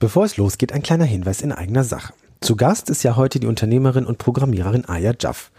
[0.00, 2.12] Bevor es losgeht, ein kleiner Hinweis in eigener Sache.
[2.40, 5.50] Zu Gast ist ja heute die Unternehmerin und Programmiererin Aya Jaff.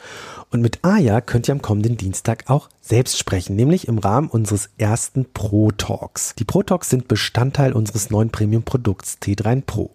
[0.50, 4.70] Und mit Aya könnt ihr am kommenden Dienstag auch selbst sprechen, nämlich im Rahmen unseres
[4.78, 6.36] ersten Pro Talks.
[6.36, 9.92] Die Pro Talks sind Bestandteil unseres neuen Premium-Produkts T3N Pro.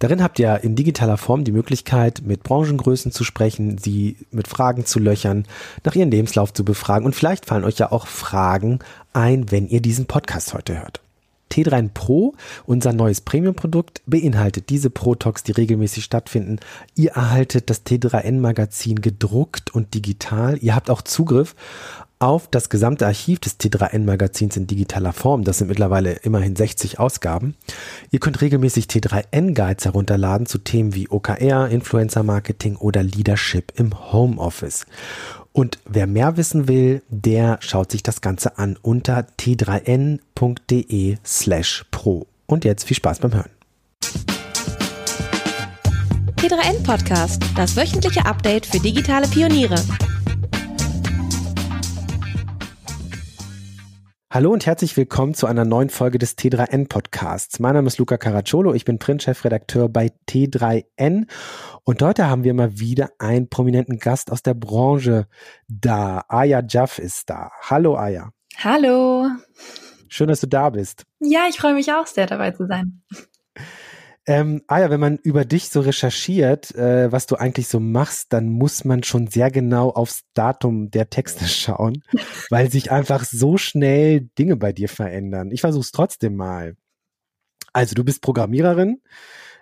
[0.00, 4.84] Darin habt ihr in digitaler Form die Möglichkeit, mit Branchengrößen zu sprechen, sie mit Fragen
[4.84, 5.46] zu löchern,
[5.84, 8.80] nach ihrem Lebenslauf zu befragen und vielleicht fallen euch ja auch Fragen
[9.14, 11.00] ein, wenn ihr diesen Podcast heute hört.
[11.50, 12.34] T3N Pro,
[12.66, 16.58] unser neues Premium-Produkt, beinhaltet diese Pro-Talks, die regelmäßig stattfinden.
[16.94, 20.58] Ihr erhaltet das T3N-Magazin gedruckt und digital.
[20.58, 21.54] Ihr habt auch Zugriff
[22.18, 25.44] auf das gesamte Archiv des T3N-Magazins in digitaler Form.
[25.44, 27.54] Das sind mittlerweile immerhin 60 Ausgaben.
[28.10, 34.86] Ihr könnt regelmäßig T3N-Guides herunterladen zu Themen wie OKR, Influencer-Marketing oder Leadership im Homeoffice.
[35.52, 42.26] Und wer mehr wissen will, der schaut sich das Ganze an unter t3n.de slash pro.
[42.46, 43.50] Und jetzt viel Spaß beim Hören.
[46.36, 49.82] T3N Podcast, das wöchentliche Update für digitale Pioniere.
[54.30, 57.60] Hallo und herzlich willkommen zu einer neuen Folge des T3N Podcasts.
[57.60, 61.26] Mein Name ist Luca Caracciolo, ich bin Printchefredakteur bei T3N
[61.84, 65.28] und heute haben wir mal wieder einen prominenten Gast aus der Branche
[65.66, 66.26] da.
[66.28, 67.52] Aya Jaff ist da.
[67.62, 68.28] Hallo Aya.
[68.58, 69.28] Hallo.
[70.08, 71.06] Schön, dass du da bist.
[71.20, 73.00] Ja, ich freue mich auch sehr dabei zu sein.
[74.28, 78.30] Ähm, ah ja, wenn man über dich so recherchiert, äh, was du eigentlich so machst,
[78.34, 82.04] dann muss man schon sehr genau aufs Datum der Texte schauen,
[82.50, 85.50] weil sich einfach so schnell Dinge bei dir verändern.
[85.50, 86.76] Ich versuche es trotzdem mal.
[87.72, 89.00] Also du bist Programmiererin,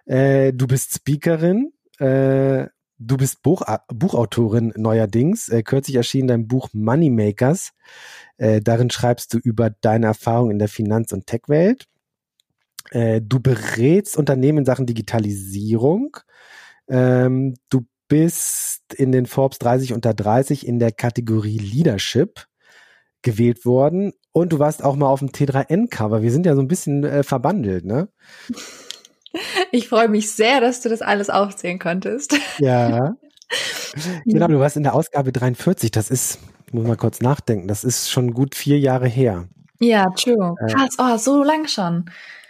[0.05, 2.67] äh, du bist Speakerin, äh,
[2.99, 5.49] du bist Buch, Buchautorin neuerdings.
[5.49, 7.71] Äh, kürzlich erschien dein Buch Moneymakers.
[8.37, 11.87] Äh, darin schreibst du über deine Erfahrung in der Finanz- und Tech-Welt.
[12.91, 16.17] Äh, du berätst Unternehmen in Sachen Digitalisierung.
[16.89, 22.47] Ähm, du bist in den Forbes 30 unter 30 in der Kategorie Leadership
[23.23, 26.23] gewählt worden und du warst auch mal auf dem T3N-Cover.
[26.23, 28.09] Wir sind ja so ein bisschen äh, verbandelt, ne?
[29.71, 32.35] Ich freue mich sehr, dass du das alles aufzählen konntest.
[32.59, 33.17] Ja.
[34.25, 35.91] genau, du warst in der Ausgabe 43.
[35.91, 36.39] Das ist,
[36.73, 39.47] muss mal kurz nachdenken, das ist schon gut vier Jahre her.
[39.79, 40.55] Ja, true.
[40.59, 42.07] Äh, Krass, oh, so lang schon.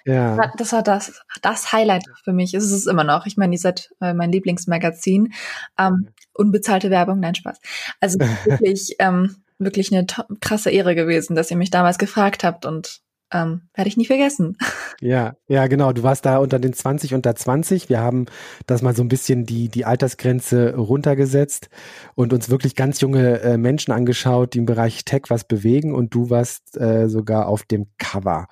[0.07, 0.53] Ja.
[0.57, 2.55] Das war das, das Highlight für mich.
[2.55, 3.27] Es ist es immer noch.
[3.27, 5.33] Ich meine, ihr seid äh, mein Lieblingsmagazin.
[5.79, 7.61] Ähm, unbezahlte Werbung, nein, Spaß.
[8.01, 10.07] Also wirklich, ähm, wirklich eine
[10.41, 13.01] krasse Ehre gewesen, dass ihr mich damals gefragt habt und
[13.33, 14.57] ähm, werde ich nie vergessen.
[15.01, 15.93] Ja, ja, genau.
[15.93, 17.91] Du warst da unter den 20 unter 20.
[17.91, 18.25] Wir haben
[18.67, 21.69] das mal so ein bisschen die, die Altersgrenze runtergesetzt
[22.15, 26.15] und uns wirklich ganz junge äh, Menschen angeschaut, die im Bereich Tech was bewegen und
[26.15, 28.49] du warst äh, sogar auf dem Cover.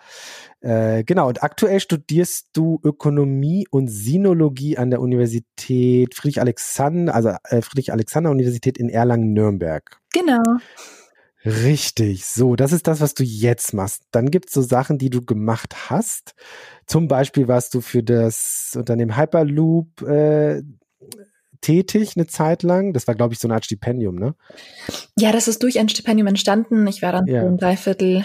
[0.60, 7.30] Äh, genau, und aktuell studierst du Ökonomie und Sinologie an der Universität Friedrich Alexander, also
[7.44, 10.00] äh, Friedrich Alexander Universität in Erlangen-Nürnberg.
[10.12, 10.42] Genau.
[11.44, 14.04] Richtig, so, das ist das, was du jetzt machst.
[14.10, 16.34] Dann gibt es so Sachen, die du gemacht hast.
[16.86, 20.62] Zum Beispiel warst du für das Unternehmen Hyperloop äh,
[21.60, 22.92] tätig eine Zeit lang.
[22.92, 24.34] Das war, glaube ich, so eine Art Stipendium, ne?
[25.18, 26.86] Ja, das ist durch ein Stipendium entstanden.
[26.86, 27.42] Ich war dann ja.
[27.42, 28.24] so ein Dreiviertel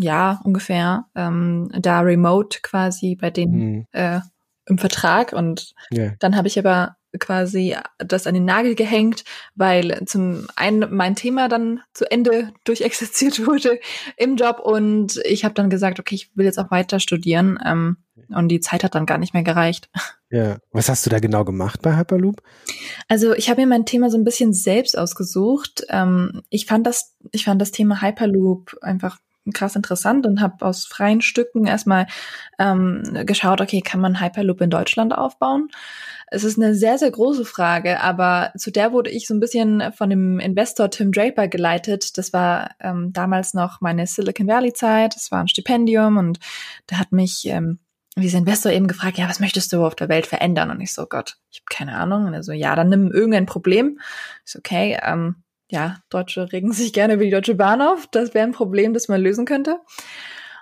[0.00, 3.86] Jahr ungefähr ähm, da remote quasi bei denen mhm.
[3.92, 4.20] äh,
[4.66, 5.32] im Vertrag.
[5.32, 6.14] Und yeah.
[6.20, 11.48] dann habe ich aber quasi das an den Nagel gehängt, weil zum einen mein Thema
[11.48, 13.80] dann zu Ende durchexerziert wurde
[14.16, 17.96] im Job und ich habe dann gesagt, okay, ich will jetzt auch weiter studieren ähm,
[18.28, 19.90] und die Zeit hat dann gar nicht mehr gereicht.
[20.32, 22.40] Ja, was hast du da genau gemacht bei Hyperloop?
[23.08, 25.84] Also ich habe mir mein Thema so ein bisschen selbst ausgesucht.
[25.88, 29.18] Ähm, ich fand das, ich fand das Thema Hyperloop einfach
[29.52, 32.06] krass interessant und habe aus freien Stücken erstmal
[32.58, 35.68] ähm, geschaut, okay, kann man Hyperloop in Deutschland aufbauen?
[36.30, 39.92] Es ist eine sehr, sehr große Frage, aber zu der wurde ich so ein bisschen
[39.92, 42.16] von dem Investor Tim Draper geleitet.
[42.18, 45.16] Das war ähm, damals noch meine Silicon Valley Zeit.
[45.16, 46.38] Das war ein Stipendium und
[46.88, 47.80] der hat mich ähm,
[48.16, 50.70] dieser Investor eben gefragt, ja, was möchtest du auf der Welt verändern?
[50.70, 52.26] Und ich so, Gott, ich habe keine Ahnung.
[52.26, 53.98] Und er so, ja, dann nimm irgendein Problem.
[54.44, 55.36] Ich so, okay, ähm,
[55.68, 58.06] ja, Deutsche regen sich gerne über die Deutsche Bahn auf.
[58.08, 59.80] Das wäre ein Problem, das man lösen könnte.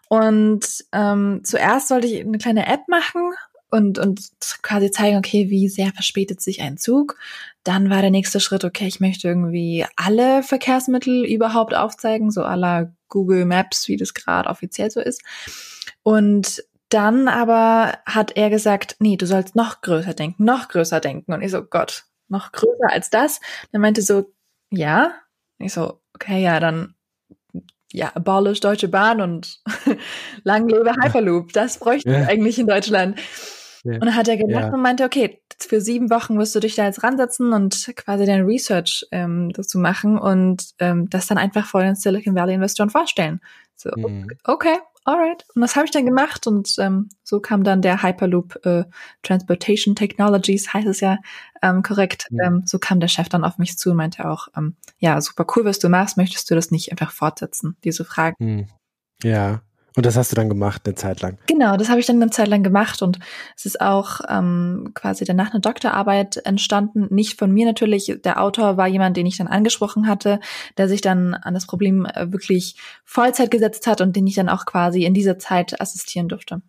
[0.08, 3.32] Und ähm, zuerst sollte ich eine kleine App machen
[3.70, 4.30] und, und
[4.62, 7.16] quasi zeigen, okay, wie sehr verspätet sich ein Zug.
[7.64, 12.94] Dann war der nächste Schritt, okay, ich möchte irgendwie alle Verkehrsmittel überhaupt aufzeigen, so aller
[13.08, 15.22] Google Maps, wie das gerade offiziell so ist.
[16.02, 21.32] Und dann aber hat er gesagt, nee, du sollst noch größer denken, noch größer denken.
[21.32, 23.40] Und ich so, Gott, noch größer als das?
[23.72, 24.32] Dann meinte so,
[24.70, 25.12] ja.
[25.58, 26.94] Ich so, okay, ja, dann
[27.92, 29.60] ja, abolish Deutsche Bahn und
[30.44, 31.52] lang lebe Hyperloop.
[31.52, 32.26] Das bräuchte ja.
[32.26, 33.18] eigentlich in Deutschland.
[33.94, 34.74] Und dann hat er gelacht ja.
[34.74, 38.44] und meinte, okay, für sieben Wochen wirst du dich da jetzt ransetzen und quasi dein
[38.44, 43.40] Research ähm, dazu machen und ähm, das dann einfach vor den Silicon Valley Investoren vorstellen.
[43.74, 44.28] So, mhm.
[44.44, 45.44] okay, alright.
[45.54, 48.84] Und das habe ich dann gemacht und ähm, so kam dann der Hyperloop äh,
[49.22, 51.18] Transportation Technologies, heißt es ja
[51.62, 52.26] ähm, korrekt.
[52.30, 52.40] Mhm.
[52.40, 55.46] Ähm, so kam der Chef dann auf mich zu und meinte auch, ähm, ja, super
[55.56, 58.36] cool, was du machst, möchtest du das nicht einfach fortsetzen, diese Frage.
[58.38, 58.66] Mhm.
[59.22, 59.62] Ja,
[59.98, 61.38] und das hast du dann gemacht eine Zeit lang?
[61.48, 63.18] Genau, das habe ich dann eine Zeit lang gemacht und
[63.56, 67.08] es ist auch ähm, quasi danach eine Doktorarbeit entstanden.
[67.10, 68.20] Nicht von mir natürlich.
[68.24, 70.38] Der Autor war jemand, den ich dann angesprochen hatte,
[70.76, 74.48] der sich dann an das Problem äh, wirklich Vollzeit gesetzt hat und den ich dann
[74.48, 76.62] auch quasi in dieser Zeit assistieren durfte.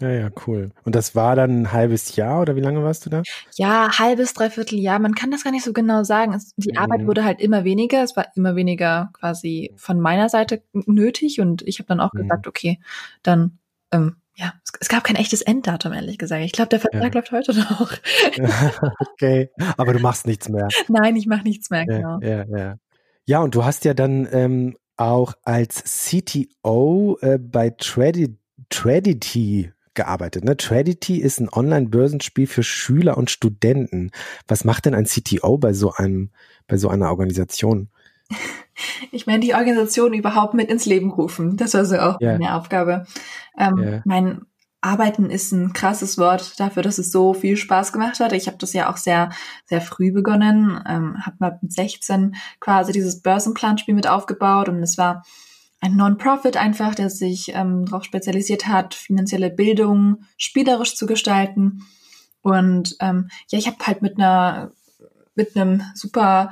[0.00, 0.70] Ja, ja, cool.
[0.84, 3.22] Und das war dann ein halbes Jahr oder wie lange warst du da?
[3.56, 4.98] Ja, halbes, dreiviertel Jahr.
[4.98, 6.34] Man kann das gar nicht so genau sagen.
[6.34, 6.78] Es, die mhm.
[6.78, 8.02] Arbeit wurde halt immer weniger.
[8.02, 11.40] Es war immer weniger quasi von meiner Seite nötig.
[11.40, 12.22] Und ich habe dann auch mhm.
[12.22, 12.80] gesagt, okay,
[13.22, 13.58] dann,
[13.92, 16.44] ähm, ja, es, es, gab kein echtes Enddatum, ehrlich gesagt.
[16.44, 17.20] Ich glaube, der Vertrag ja.
[17.20, 17.92] läuft heute noch.
[19.12, 20.68] okay, aber du machst nichts mehr.
[20.88, 22.20] Nein, ich mache nichts mehr, genau.
[22.20, 22.76] Ja, ja, ja.
[23.26, 30.44] Ja, und du hast ja dann ähm, auch als CTO äh, bei Tradity gearbeitet.
[30.44, 30.56] Ne?
[30.56, 34.12] Tradity ist ein Online-Börsenspiel für Schüler und Studenten.
[34.46, 36.30] Was macht denn ein CTO bei so einem,
[36.66, 37.88] bei so einer Organisation?
[39.10, 41.56] Ich meine, die Organisation überhaupt mit ins Leben rufen.
[41.56, 42.38] Das war so auch yeah.
[42.38, 43.06] meine Aufgabe.
[43.58, 44.02] Ähm, yeah.
[44.04, 44.42] Mein
[44.80, 48.32] Arbeiten ist ein krasses Wort dafür, dass es so viel Spaß gemacht hat.
[48.32, 49.30] Ich habe das ja auch sehr,
[49.64, 54.96] sehr früh begonnen, ähm, habe mal mit 16 quasi dieses Börsenplanspiel mit aufgebaut und es
[54.96, 55.24] war
[55.80, 61.84] ein Non-Profit einfach, der sich ähm, darauf spezialisiert hat, finanzielle Bildung spielerisch zu gestalten.
[62.42, 64.72] Und ähm, ja, ich habe halt mit einer
[65.34, 66.50] mit einem super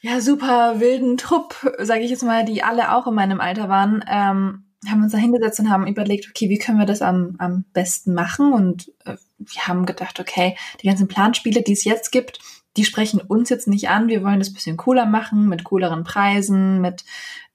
[0.00, 4.04] ja super wilden Trupp, sage ich jetzt mal, die alle auch in meinem Alter waren,
[4.06, 7.64] ähm, haben uns da hingesetzt und haben überlegt, okay, wie können wir das am, am
[7.72, 8.52] besten machen?
[8.52, 12.38] Und äh, wir haben gedacht, okay, die ganzen Planspiele, die es jetzt gibt,
[12.76, 14.08] die sprechen uns jetzt nicht an.
[14.08, 17.04] Wir wollen das bisschen cooler machen, mit cooleren Preisen, mit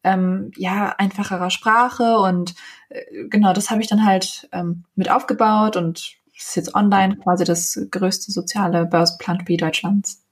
[0.04, 2.56] ähm, ja einfacherer Sprache und
[2.90, 7.44] äh, genau das habe ich dann halt ähm, mit aufgebaut und ist jetzt online quasi
[7.44, 10.24] das größte soziale Börsenplanspiel Deutschlands.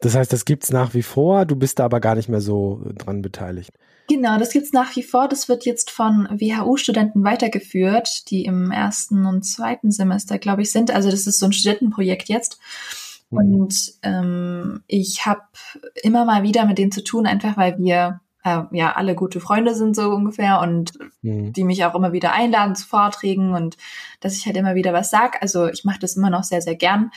[0.00, 2.80] Das heißt, das gibt's nach wie vor, du bist da aber gar nicht mehr so
[2.96, 3.72] dran beteiligt.
[4.08, 5.28] Genau, das gibt's nach wie vor.
[5.28, 10.90] Das wird jetzt von WHU-Studenten weitergeführt, die im ersten und zweiten Semester, glaube ich, sind.
[10.90, 12.58] Also das ist so ein Studentenprojekt jetzt.
[13.30, 13.38] Mhm.
[13.38, 15.42] Und ähm, ich habe
[16.02, 19.74] immer mal wieder mit denen zu tun, einfach weil wir äh, ja alle gute Freunde
[19.74, 20.92] sind so ungefähr und
[21.22, 21.52] mhm.
[21.52, 23.76] die mich auch immer wieder einladen zu Vorträgen und
[24.20, 25.42] dass ich halt immer wieder was sag.
[25.42, 27.10] Also ich mache das immer noch sehr, sehr gern.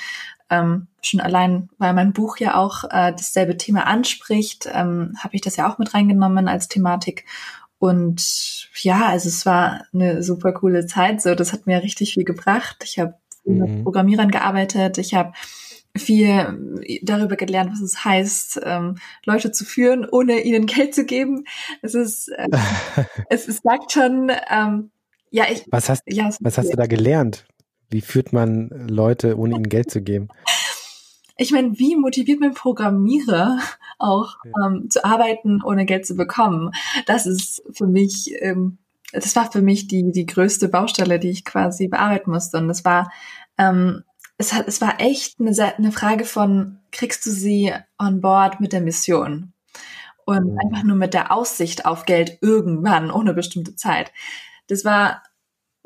[0.49, 5.41] Ähm, schon allein, weil mein Buch ja auch äh, dasselbe Thema anspricht, ähm, habe ich
[5.41, 7.25] das ja auch mit reingenommen als Thematik.
[7.79, 11.21] Und ja, also es war eine super coole Zeit.
[11.21, 12.77] So, das hat mir richtig viel gebracht.
[12.85, 13.15] Ich habe
[13.45, 13.57] mhm.
[13.57, 14.97] mit Programmierern gearbeitet.
[14.97, 15.33] Ich habe
[15.95, 18.95] viel darüber gelernt, was es heißt, ähm,
[19.25, 21.45] Leute zu führen, ohne ihnen Geld zu geben.
[21.81, 22.47] Es ist, äh,
[23.29, 24.91] es, es sagt schon, ähm,
[25.29, 25.65] ja, ich.
[25.69, 27.45] Was hast, ja, was hast du da gelernt?
[27.89, 30.29] Wie führt man Leute, ohne ihnen Geld zu geben?
[31.37, 33.59] Ich meine, wie motiviert man Programmierer
[33.97, 34.67] auch ja.
[34.67, 36.71] ähm, zu arbeiten, ohne Geld zu bekommen?
[37.05, 38.77] Das ist für mich, ähm,
[39.11, 42.57] das war für mich die die größte Baustelle, die ich quasi bearbeiten musste.
[42.57, 43.11] Und das war
[43.57, 44.03] ähm,
[44.37, 48.73] es, hat, es war echt eine, eine Frage von, kriegst du sie on board mit
[48.73, 49.53] der Mission?
[50.25, 50.59] Und mhm.
[50.59, 54.11] einfach nur mit der Aussicht auf Geld irgendwann, ohne bestimmte Zeit.
[54.67, 55.21] Das war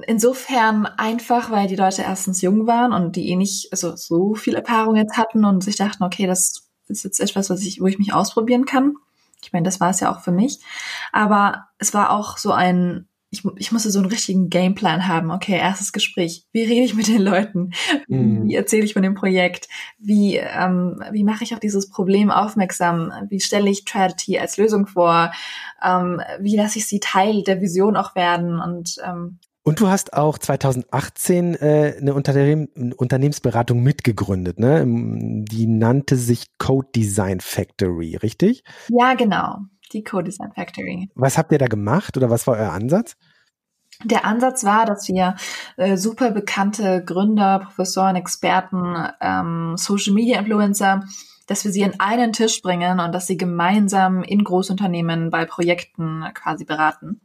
[0.06, 4.56] insofern einfach, weil die Leute erstens jung waren und die eh nicht also so viel
[4.56, 7.98] Erfahrung jetzt hatten und sich dachten, okay, das ist jetzt etwas, was ich, wo ich
[7.98, 8.96] mich ausprobieren kann.
[9.42, 10.60] Ich meine, das war es ja auch für mich.
[11.12, 15.31] Aber es war auch so ein ich, ich musste so einen richtigen Gameplan haben.
[15.31, 16.46] Okay, erstes Gespräch.
[16.53, 17.72] Wie rede ich mit den Leuten?
[18.07, 18.48] Mhm.
[18.48, 19.67] Wie erzähle ich von dem Projekt?
[19.98, 23.12] Wie, ähm, wie mache ich auf dieses Problem aufmerksam?
[23.29, 25.31] Wie stelle ich Tragedy als Lösung vor?
[25.84, 28.60] Ähm, wie lasse ich sie Teil der Vision auch werden?
[28.60, 34.86] Und ähm, und du hast auch 2018 äh, eine, Unternehm eine Unternehmensberatung mitgegründet, ne?
[34.88, 38.63] Die nannte sich Code Design Factory, richtig?
[38.88, 39.57] Ja, genau
[39.89, 41.10] die Co-Design Factory.
[41.15, 43.15] Was habt ihr da gemacht oder was war euer Ansatz?
[44.03, 45.36] Der Ansatz war, dass wir
[45.77, 51.03] äh, super bekannte Gründer, Professoren, Experten, ähm, Social Media Influencer,
[51.48, 56.25] dass wir sie an einen Tisch bringen und dass sie gemeinsam in Großunternehmen bei Projekten
[56.36, 57.22] quasi beraten.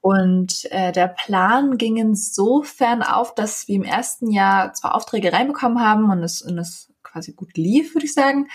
[0.00, 5.80] Und äh, der Plan ging insofern auf, dass wir im ersten Jahr zwar Aufträge reinbekommen
[5.80, 8.48] haben und es, und es quasi gut lief, würde ich sagen,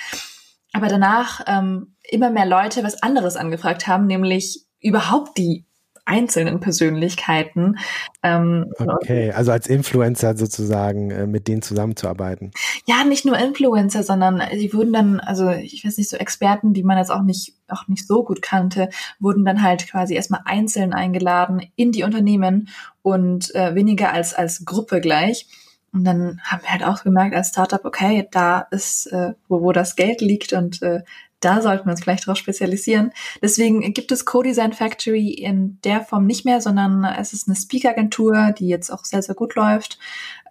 [0.73, 5.65] aber danach ähm, immer mehr Leute was anderes angefragt haben, nämlich überhaupt die
[6.09, 7.77] einzelnen Persönlichkeiten.
[8.23, 12.51] Ähm, okay, also als Influencer sozusagen äh, mit denen zusammenzuarbeiten.
[12.87, 16.83] Ja, nicht nur Influencer, sondern die wurden dann, also ich weiß nicht, so Experten, die
[16.83, 20.93] man jetzt auch nicht, auch nicht so gut kannte, wurden dann halt quasi erstmal einzeln
[20.93, 22.69] eingeladen in die Unternehmen
[23.03, 25.47] und äh, weniger als, als Gruppe gleich.
[25.91, 29.71] Und dann haben wir halt auch gemerkt als Startup, okay, da ist, äh, wo, wo
[29.71, 31.01] das Geld liegt und äh,
[31.39, 33.11] da sollten wir uns vielleicht darauf spezialisieren.
[33.41, 38.53] Deswegen gibt es Co-Design Factory in der Form nicht mehr, sondern es ist eine Speaker-Agentur,
[38.57, 39.99] die jetzt auch sehr, sehr gut läuft.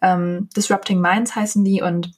[0.01, 2.13] Ähm, Disrupting Minds heißen die und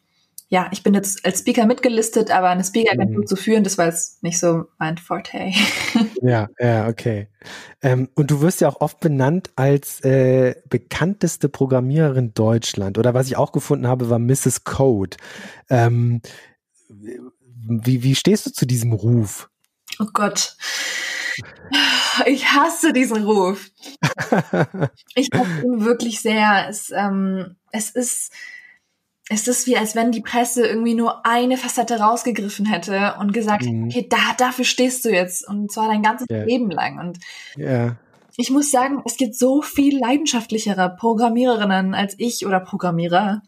[0.53, 3.27] ja, ich bin jetzt als Speaker mitgelistet, aber eine Speaker-Agentur mhm.
[3.27, 5.39] zu führen, das war jetzt nicht so mein Forte.
[6.23, 7.29] ja, ja, okay.
[7.83, 12.99] Ähm, und du wirst ja auch oft benannt als äh, bekannteste Programmiererin Deutschland.
[12.99, 14.65] Oder was ich auch gefunden habe, war Mrs.
[14.65, 15.17] Code.
[15.69, 16.21] Ähm,
[16.89, 19.49] wie, wie stehst du zu diesem Ruf?
[20.01, 20.57] Oh Gott.
[22.27, 23.71] Ich hasse diesen Ruf.
[25.15, 26.67] ich hasse ihn wirklich sehr.
[26.69, 28.33] Es, ähm, es ist,
[29.33, 33.65] es ist wie, als wenn die Presse irgendwie nur eine Facette rausgegriffen hätte und gesagt,
[33.65, 33.85] mhm.
[33.85, 35.49] okay, da, dafür stehst du jetzt.
[35.49, 36.45] Und zwar dein ganzes yeah.
[36.45, 36.99] Leben lang.
[36.99, 37.19] Und
[37.57, 37.97] yeah.
[38.37, 43.43] ich muss sagen, es gibt so viel leidenschaftlichere Programmiererinnen als ich oder Programmierer.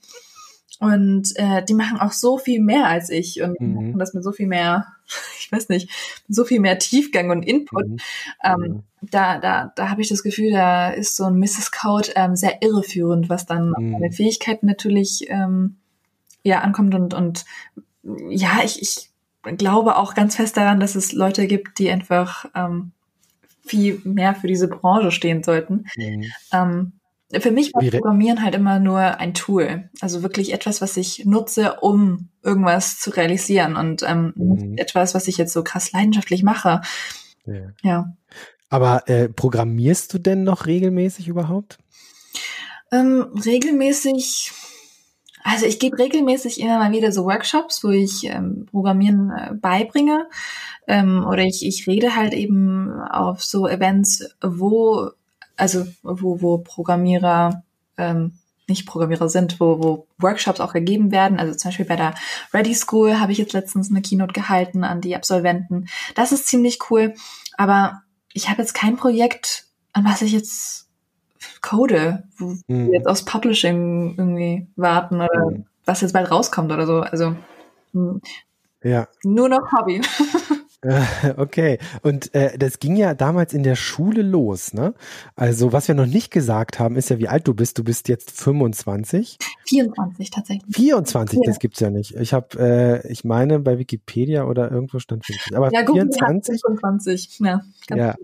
[0.83, 3.75] Und äh, die machen auch so viel mehr als ich und mhm.
[3.75, 4.89] machen das mit so viel mehr,
[5.39, 5.89] ich weiß nicht,
[6.29, 7.87] so viel mehr Tiefgang und Input.
[7.87, 7.97] Mhm.
[8.43, 8.83] Ähm, mhm.
[9.01, 11.71] da da, da habe ich das Gefühl, da ist so ein Mrs.
[11.71, 13.75] Code ähm, sehr irreführend, was dann mhm.
[13.75, 15.77] auf meine Fähigkeiten natürlich ähm,
[16.43, 17.45] ja ankommt und und
[18.29, 19.09] ja, ich, ich
[19.57, 22.91] glaube auch ganz fest daran, dass es Leute gibt, die einfach ähm,
[23.65, 25.87] viel mehr für diese Branche stehen sollten.
[25.97, 26.25] Mhm.
[26.53, 26.93] Ähm,
[27.41, 29.91] für mich war Programmieren halt immer nur ein Tool.
[30.01, 34.77] Also wirklich etwas, was ich nutze, um irgendwas zu realisieren und ähm, mhm.
[34.77, 36.83] etwas, was ich jetzt so krass leidenschaftlich mache.
[37.47, 37.73] Ja.
[37.83, 38.17] ja.
[38.69, 41.79] Aber äh, programmierst du denn noch regelmäßig überhaupt?
[42.91, 44.53] Ähm, regelmäßig,
[45.43, 50.27] also ich gebe regelmäßig immer mal wieder so Workshops, wo ich ähm, Programmieren äh, beibringe.
[50.87, 55.11] Ähm, oder ich, ich rede halt eben auf so Events, wo
[55.57, 57.63] also wo, wo Programmierer
[57.99, 58.33] ähm,
[58.69, 61.39] nicht Programmierer sind, wo, wo Workshops auch gegeben werden.
[61.39, 62.15] Also zum Beispiel bei der
[62.55, 65.89] Ready School habe ich jetzt letztens eine Keynote gehalten an die Absolventen.
[66.15, 67.15] Das ist ziemlich cool.
[67.57, 70.89] Aber ich habe jetzt kein Projekt, an was ich jetzt
[71.61, 72.87] code, wo mhm.
[72.87, 75.67] wir jetzt aus Publishing irgendwie warten oder mhm.
[75.85, 77.01] was jetzt bald rauskommt oder so.
[77.01, 77.37] Also
[78.83, 79.09] ja.
[79.23, 80.01] nur noch Hobby.
[81.37, 84.95] Okay, und äh, das ging ja damals in der Schule los, ne?
[85.37, 87.79] Also was wir noch nicht gesagt haben, ist ja, wie alt du bist.
[87.79, 89.39] Du bist jetzt 25.
[89.67, 90.75] 24 tatsächlich.
[90.75, 91.43] 24, ja.
[91.47, 92.17] das gibt's ja nicht.
[92.17, 95.57] Ich habe, äh, ich meine, bei Wikipedia oder irgendwo stand 50.
[95.57, 96.61] Aber ja, 24.
[96.67, 98.17] 25, ja, ganz ja.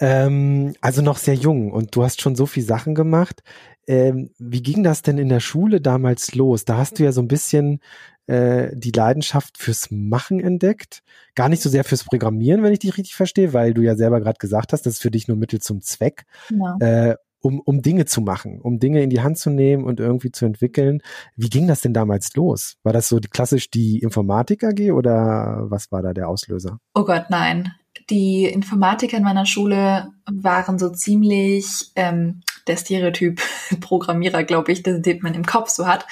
[0.00, 3.42] Ähm, also noch sehr jung und du hast schon so viel Sachen gemacht.
[3.86, 6.64] Ähm, wie ging das denn in der Schule damals los?
[6.64, 7.80] Da hast du ja so ein bisschen
[8.28, 11.02] äh, die Leidenschaft fürs Machen entdeckt.
[11.34, 14.20] Gar nicht so sehr fürs Programmieren, wenn ich dich richtig verstehe, weil du ja selber
[14.20, 16.24] gerade gesagt hast, das ist für dich nur Mittel zum Zweck.
[16.48, 16.78] Genau.
[16.78, 20.32] Äh, um, um Dinge zu machen, um Dinge in die Hand zu nehmen und irgendwie
[20.32, 21.00] zu entwickeln.
[21.36, 22.76] Wie ging das denn damals los?
[22.82, 26.80] War das so die, klassisch die Informatik AG oder was war da der Auslöser?
[26.94, 27.72] Oh Gott, nein.
[28.10, 33.40] Die Informatiker in meiner Schule waren so ziemlich ähm, der Stereotyp
[33.80, 36.06] Programmierer, glaube ich, den, man im Kopf so hat.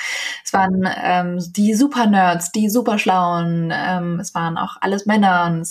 [0.45, 5.63] Es waren ähm, die Super-Nerds, die Superschlauen, ähm, es waren auch alles Männer,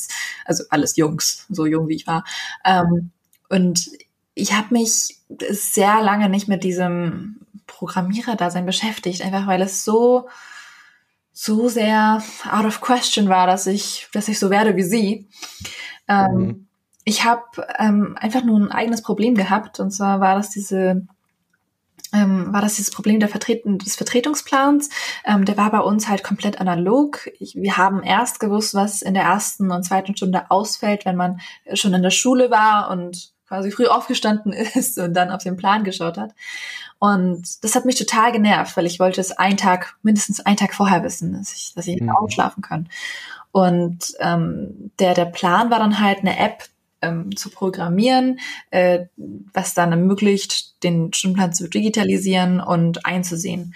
[0.45, 2.23] also alles Jungs, so jung wie ich war.
[2.63, 3.11] Ähm,
[3.49, 3.89] und
[4.33, 5.17] ich habe mich
[5.49, 10.27] sehr lange nicht mit diesem Programmierer-Dasein beschäftigt, einfach weil es so
[11.37, 15.27] so sehr out of question war, dass ich, dass ich so werde wie sie.
[16.07, 16.65] Ähm, mhm
[17.05, 17.43] ich habe
[17.77, 21.05] ähm, einfach nur ein eigenes Problem gehabt und zwar war das diese
[22.13, 24.89] ähm, war das dieses Problem der Vertreten des Vertretungsplans.
[25.25, 27.29] Ähm, der war bei uns halt komplett analog.
[27.39, 31.41] Ich, wir haben erst gewusst, was in der ersten und zweiten Stunde ausfällt, wenn man
[31.73, 35.83] schon in der Schule war und quasi früh aufgestanden ist und dann auf den Plan
[35.83, 36.33] geschaut hat.
[36.97, 40.73] Und das hat mich total genervt, weil ich wollte es einen Tag, mindestens einen Tag
[40.73, 42.09] vorher wissen, dass ich, dass ich mhm.
[42.09, 42.89] ausschlafen kann.
[43.55, 46.65] Und ähm, der, der Plan war dann halt eine App,
[47.01, 49.05] ähm, zu programmieren, äh,
[49.53, 53.73] was dann ermöglicht, den Stundenplan zu digitalisieren und einzusehen.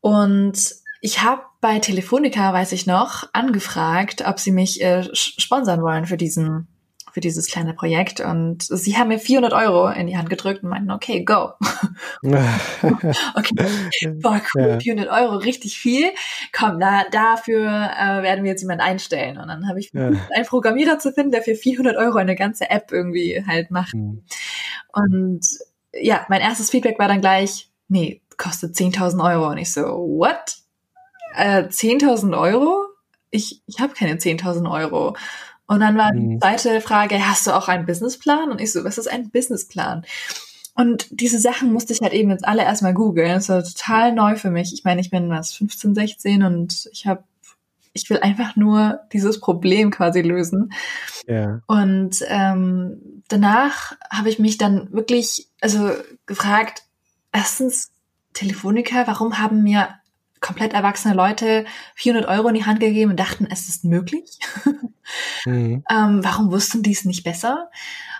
[0.00, 6.06] Und ich habe bei Telefonica, weiß ich noch, angefragt, ob sie mich äh, sponsern wollen
[6.06, 6.66] für diesen
[7.12, 8.20] für dieses kleine Projekt.
[8.20, 11.52] Und sie haben mir 400 Euro in die Hand gedrückt und meinten, okay, go.
[12.22, 13.54] okay,
[14.20, 14.80] boah, cool, ja.
[14.80, 16.10] 400 Euro, richtig viel.
[16.52, 19.38] Komm, da, dafür äh, werden wir jetzt jemanden einstellen.
[19.38, 20.06] Und dann habe ich ja.
[20.06, 23.94] einen Programmierer zu finden, der für 400 Euro eine ganze App irgendwie halt macht.
[23.94, 24.22] Mhm.
[24.92, 25.46] Und
[25.92, 29.48] ja, mein erstes Feedback war dann gleich, nee, kostet 10.000 Euro.
[29.50, 30.56] Und ich so, what?
[31.36, 32.86] Äh, 10.000 Euro?
[33.30, 35.16] Ich, ich habe keine 10.000 Euro.
[35.70, 36.40] Und dann war die mhm.
[36.40, 38.50] zweite Frage, hast du auch einen Businessplan?
[38.50, 40.04] Und ich so, was ist ein Businessplan?
[40.74, 43.34] Und diese Sachen musste ich halt eben jetzt alle erstmal googeln.
[43.34, 44.72] Das war total neu für mich.
[44.74, 47.22] Ich meine, ich bin was 15, 16 und ich habe
[47.92, 50.72] ich will einfach nur dieses Problem quasi lösen.
[51.28, 51.60] Ja.
[51.68, 55.92] Und ähm, danach habe ich mich dann wirklich also
[56.26, 56.82] gefragt,
[57.32, 57.92] erstens
[58.32, 59.88] Telefonica, warum haben mir
[60.40, 64.38] komplett erwachsene Leute 400 Euro in die Hand gegeben und dachten, es ist möglich.
[65.44, 65.84] mhm.
[65.90, 67.70] ähm, warum wussten die es nicht besser?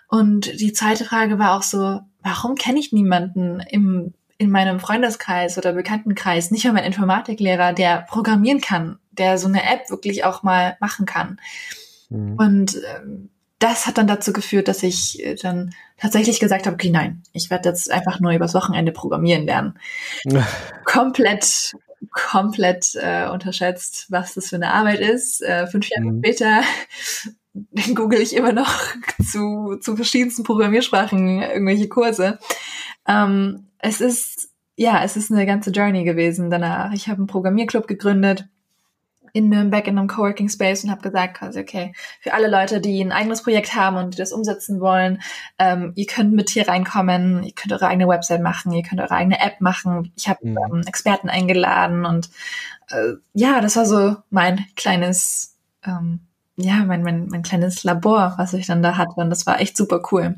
[0.08, 5.56] Und die zweite Frage war auch so, warum kenne ich niemanden im, in meinem Freundeskreis
[5.56, 10.42] oder Bekanntenkreis, nicht mal mein Informatiklehrer, der programmieren kann, der so eine App wirklich auch
[10.42, 11.40] mal machen kann.
[12.08, 12.34] Mhm.
[12.34, 16.90] Und ähm, das hat dann dazu geführt, dass ich äh, dann tatsächlich gesagt habe, okay,
[16.90, 19.78] nein, ich werde jetzt einfach nur übers Wochenende programmieren lernen.
[20.84, 21.72] komplett,
[22.10, 25.42] komplett äh, unterschätzt, was das für eine Arbeit ist.
[25.42, 26.18] Äh, fünf Jahre mhm.
[26.18, 26.62] später
[27.94, 28.72] google ich immer noch
[29.30, 32.38] zu, zu verschiedensten Programmiersprachen irgendwelche Kurse.
[33.06, 36.92] Ähm, es ist, ja, es ist eine ganze Journey gewesen danach.
[36.92, 38.46] Ich habe einen Programmierclub gegründet
[39.32, 43.00] in Nürnberg in einem Coworking Space und habe gesagt, quasi, okay, für alle Leute, die
[43.02, 45.22] ein eigenes Projekt haben und die das umsetzen wollen,
[45.58, 49.14] ähm, ihr könnt mit hier reinkommen, ihr könnt eure eigene Website machen, ihr könnt eure
[49.14, 50.12] eigene App machen.
[50.16, 50.58] Ich habe mhm.
[50.58, 52.30] ähm, Experten eingeladen und
[52.90, 56.20] äh, ja, das war so mein kleines, ähm,
[56.56, 59.76] ja, mein, mein, mein kleines Labor, was ich dann da hatte und das war echt
[59.76, 60.36] super cool.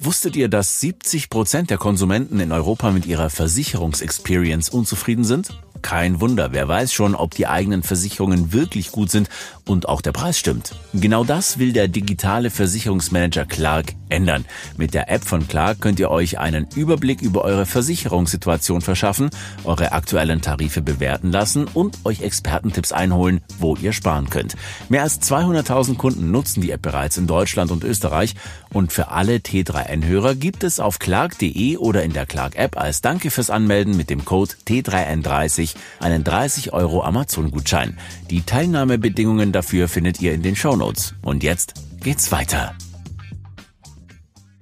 [0.00, 5.58] Wusstet ihr, dass 70 Prozent der Konsumenten in Europa mit ihrer Versicherungsexperience unzufrieden sind?
[5.82, 9.28] Kein Wunder, wer weiß schon, ob die eigenen Versicherungen wirklich gut sind
[9.66, 10.74] und auch der Preis stimmt.
[10.92, 14.44] Genau das will der digitale Versicherungsmanager Clark ändern.
[14.76, 19.30] Mit der App von Clark könnt ihr euch einen Überblick über eure Versicherungssituation verschaffen,
[19.64, 24.56] eure aktuellen Tarife bewerten lassen und euch Expertentipps einholen, wo ihr sparen könnt.
[24.88, 28.34] Mehr als 200.000 Kunden nutzen die App bereits in Deutschland und Österreich
[28.72, 29.40] und für alle
[29.88, 34.24] T3N-Hörer gibt es auf clark.de oder in der Clark-App als Danke fürs Anmelden mit dem
[34.24, 37.98] Code T3N30 einen 30 Euro Amazon-Gutschein.
[38.30, 41.14] Die Teilnahmebedingungen dafür findet ihr in den Shownotes.
[41.22, 42.74] Und jetzt geht's weiter.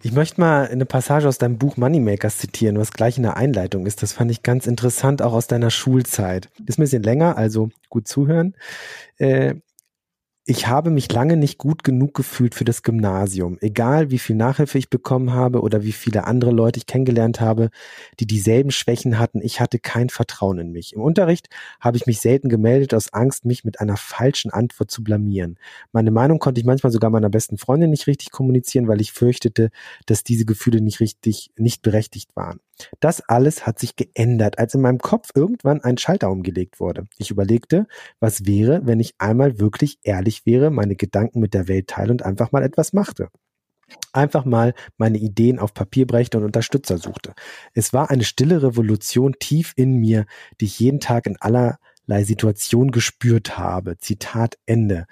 [0.03, 3.87] Ich möchte mal eine Passage aus deinem Buch Moneymakers zitieren, was gleich in der Einleitung
[3.87, 4.05] ist.
[4.05, 6.51] Das fand ich ganz interessant, auch aus deiner Schulzeit.
[6.67, 8.55] Ist ein bisschen länger, also gut zuhören.
[9.19, 9.57] Äh,
[10.49, 13.59] ich habe mich lange nicht gut genug gefühlt für das Gymnasium.
[13.61, 17.71] Egal wie viel Nachhilfe ich bekommen habe oder wie viele andere Leute ich kennengelernt habe,
[18.21, 20.93] die dieselben Schwächen hatten, ich hatte kein Vertrauen in mich.
[20.93, 21.49] Im Unterricht
[21.81, 25.59] habe ich mich selten gemeldet aus Angst, mich mit einer falschen Antwort zu blamieren.
[25.91, 29.71] Meine Meinung konnte ich manchmal sogar meiner besten Freundin nicht richtig kommunizieren, weil ich fürchtete,
[30.07, 32.61] dass diese Gefühle nicht richtig, nicht berechtigt waren.
[33.01, 37.05] Das alles hat sich geändert, als in meinem Kopf irgendwann ein Schalter umgelegt wurde.
[37.17, 37.87] Ich überlegte,
[38.21, 42.23] was wäre, wenn ich einmal wirklich ehrlich wäre, meine Gedanken mit der Welt teile und
[42.23, 43.29] einfach mal etwas machte.
[44.13, 47.35] Einfach mal meine Ideen auf Papier brächte und Unterstützer suchte.
[47.73, 50.27] Es war eine stille Revolution tief in mir,
[50.61, 53.99] die ich jeden Tag in allerlei Situation gespürt habe.
[53.99, 55.07] Zitat Ende.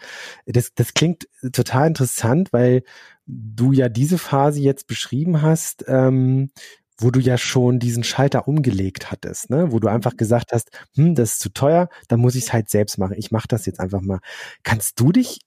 [0.47, 2.83] Das, das klingt total interessant, weil
[3.27, 6.51] du ja diese Phase jetzt beschrieben hast, ähm,
[6.99, 9.73] wo du ja schon diesen Schalter umgelegt hattest, ne?
[9.73, 12.71] wo du einfach gesagt hast, hm, das ist zu teuer, dann muss ich es halt
[12.71, 13.17] selbst machen.
[13.17, 14.21] Ich mache das jetzt einfach mal.
[14.63, 15.41] Kannst du dich,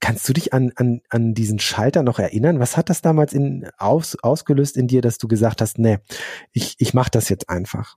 [0.00, 2.60] kannst du dich an, an, an diesen Schalter noch erinnern?
[2.60, 5.98] Was hat das damals in, aus, ausgelöst in dir, dass du gesagt hast, nee,
[6.52, 7.96] ich, ich mache das jetzt einfach?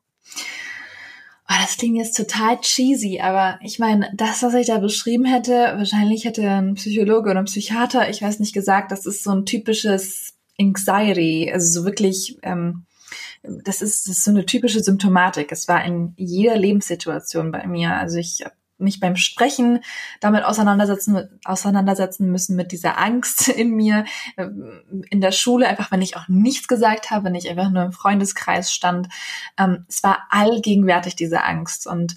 [1.47, 5.73] Oh, das klingt jetzt total cheesy, aber ich meine, das, was ich da beschrieben hätte,
[5.75, 9.45] wahrscheinlich hätte ein Psychologe oder ein Psychiater, ich weiß nicht, gesagt, das ist so ein
[9.45, 12.85] typisches Anxiety, also so wirklich, ähm,
[13.43, 15.51] das ist, das ist so eine typische Symptomatik.
[15.51, 17.95] Es war in jeder Lebenssituation bei mir.
[17.95, 19.83] Also ich habe mich beim Sprechen
[20.19, 24.05] damit auseinandersetzen, auseinandersetzen müssen mit dieser Angst in mir.
[25.09, 27.91] In der Schule, einfach wenn ich auch nichts gesagt habe, wenn ich einfach nur im
[27.91, 29.07] Freundeskreis stand.
[29.57, 31.87] Ähm, es war allgegenwärtig diese Angst.
[31.87, 32.15] Und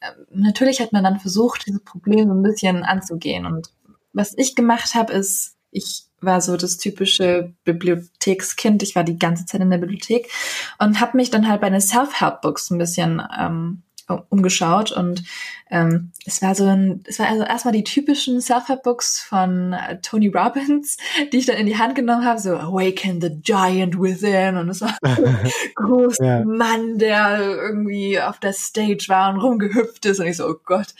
[0.00, 3.46] äh, natürlich hat man dann versucht, dieses Problem so ein bisschen anzugehen.
[3.46, 3.70] Und
[4.12, 8.82] was ich gemacht habe, ist, ich war so das typische Bibliothekskind.
[8.82, 10.30] Ich war die ganze Zeit in der Bibliothek
[10.78, 13.82] und habe mich dann halt bei den Self-Help-Books ein bisschen ähm,
[14.28, 14.92] umgeschaut.
[14.92, 15.24] Und
[15.70, 20.28] ähm, es war so ein, es war also erstmal die typischen Self-Help-Books von äh, Tony
[20.28, 20.96] Robbins,
[21.32, 24.56] die ich dann in die Hand genommen habe, so Awaken the Giant Within.
[24.56, 26.44] Und es war ein großer ja.
[26.44, 30.20] Mann, der irgendwie auf der Stage war und rumgehüpft ist.
[30.20, 30.94] Und ich so, oh Gott,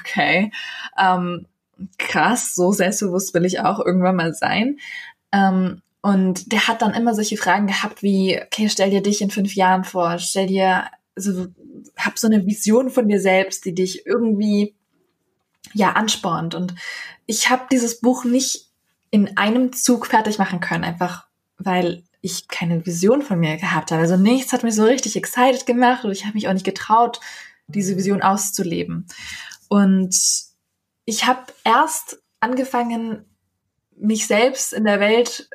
[0.00, 0.52] okay,
[0.98, 1.46] ähm,
[1.98, 4.78] krass, so selbstbewusst will ich auch irgendwann mal sein.
[5.32, 9.30] Ähm, und der hat dann immer solche Fragen gehabt wie, okay, stell dir dich in
[9.30, 10.84] fünf Jahren vor, stell dir
[11.16, 11.46] also
[11.96, 14.74] hab so eine Vision von dir selbst, die dich irgendwie
[15.74, 16.54] ja anspornt.
[16.54, 16.74] Und
[17.26, 18.68] ich habe dieses Buch nicht
[19.10, 21.26] in einem Zug fertig machen können, einfach
[21.58, 24.02] weil ich keine Vision von mir gehabt habe.
[24.02, 27.20] Also nichts hat mich so richtig excited gemacht und ich habe mich auch nicht getraut,
[27.66, 29.06] diese Vision auszuleben.
[29.68, 30.16] Und
[31.04, 33.24] ich habe erst angefangen,
[33.96, 35.48] mich selbst in der Welt,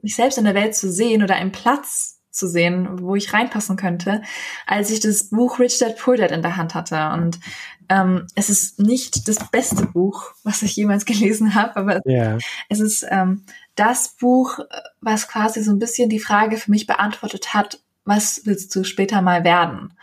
[0.00, 3.76] mich selbst in der Welt zu sehen oder einen Platz zu sehen, wo ich reinpassen
[3.76, 4.22] könnte,
[4.66, 7.10] als ich das Buch Rich Dad Poor Dad in der Hand hatte.
[7.12, 7.38] Und
[7.88, 12.38] ähm, es ist nicht das beste Buch, was ich jemals gelesen habe, aber yeah.
[12.68, 13.44] es ist ähm,
[13.76, 14.58] das Buch,
[15.00, 19.22] was quasi so ein bisschen die Frage für mich beantwortet hat, was willst du später
[19.22, 19.94] mal werden?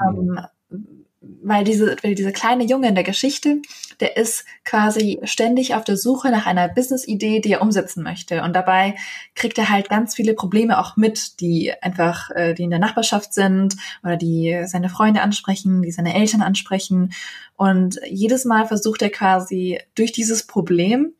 [0.00, 0.38] Mhm.
[0.70, 1.04] Ähm,
[1.42, 3.60] weil diese, weil dieser kleine Junge in der Geschichte,
[4.00, 8.42] der ist quasi ständig auf der Suche nach einer Business-Idee, die er umsetzen möchte.
[8.42, 8.96] Und dabei
[9.34, 13.34] kriegt er halt ganz viele Probleme auch mit, die einfach, äh, die in der Nachbarschaft
[13.34, 17.12] sind oder die seine Freunde ansprechen, die seine Eltern ansprechen.
[17.56, 21.12] Und jedes Mal versucht er quasi durch dieses Problem,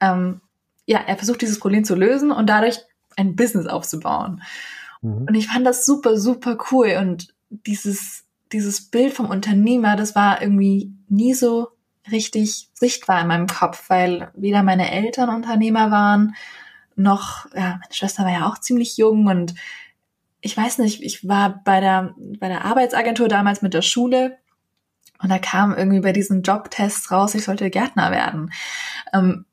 [0.00, 0.40] ähm,
[0.86, 2.78] ja, er versucht dieses Problem zu lösen und dadurch
[3.16, 4.42] ein Business aufzubauen.
[5.02, 5.26] Mhm.
[5.28, 6.96] Und ich fand das super, super cool.
[7.00, 8.23] Und dieses
[8.54, 11.68] dieses Bild vom Unternehmer, das war irgendwie nie so
[12.10, 16.34] richtig sichtbar in meinem Kopf, weil weder meine Eltern Unternehmer waren,
[16.96, 19.54] noch, ja, meine Schwester war ja auch ziemlich jung und
[20.40, 24.38] ich weiß nicht, ich war bei der, bei der Arbeitsagentur damals mit der Schule
[25.20, 28.52] und da kam irgendwie bei diesen Jobtests raus, ich sollte Gärtner werden.
[29.12, 29.46] Ähm,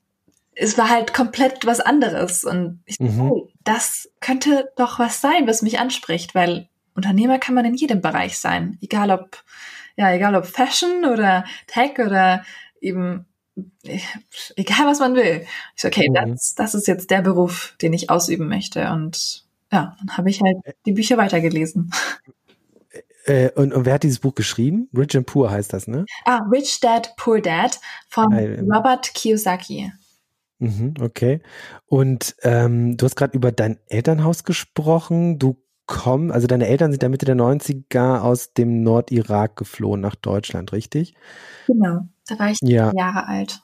[0.53, 3.07] es war halt komplett was anderes und ich mhm.
[3.07, 6.67] dachte, oh, das könnte doch was sein, was mich anspricht, weil
[7.01, 9.43] Unternehmer kann man in jedem Bereich sein, egal ob
[9.97, 12.43] ja, egal ob Fashion oder Tech oder
[12.79, 13.25] eben
[14.55, 15.45] egal was man will.
[15.75, 16.13] Ich so, okay, mhm.
[16.13, 20.41] das, das ist jetzt der Beruf, den ich ausüben möchte und ja, dann habe ich
[20.41, 21.91] halt die Bücher weitergelesen.
[23.25, 24.89] Äh, und, und wer hat dieses Buch geschrieben?
[24.97, 26.05] Rich and Poor heißt das, ne?
[26.25, 28.33] Ah, Rich Dad, Poor Dad von.
[28.33, 29.91] Robert Kiyosaki.
[30.61, 31.41] Mhm, okay.
[31.85, 35.39] Und ähm, du hast gerade über dein Elternhaus gesprochen.
[35.39, 40.15] Du kommen, also deine Eltern sind ja Mitte der 90er aus dem Nordirak geflohen nach
[40.15, 41.15] Deutschland, richtig?
[41.67, 42.91] Genau, da war ich ja.
[42.95, 43.61] Jahre alt.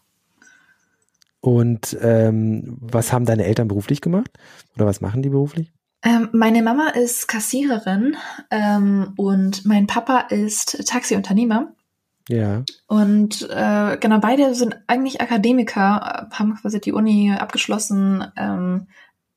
[1.39, 4.31] Und ähm, was haben deine Eltern beruflich gemacht?
[4.75, 5.71] Oder was machen die beruflich?
[6.03, 8.17] Ähm, meine Mama ist Kassiererin
[8.51, 11.73] ähm, und mein Papa ist Taxiunternehmer.
[12.29, 12.63] Ja.
[12.87, 18.87] Und äh, genau, beide sind eigentlich Akademiker, haben quasi die Uni abgeschlossen, ähm,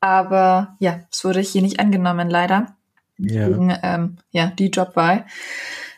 [0.01, 2.75] aber ja, es wurde hier nicht angenommen, leider.
[3.17, 3.47] Ja.
[3.83, 5.25] Ähm, ja, die Jobwahl.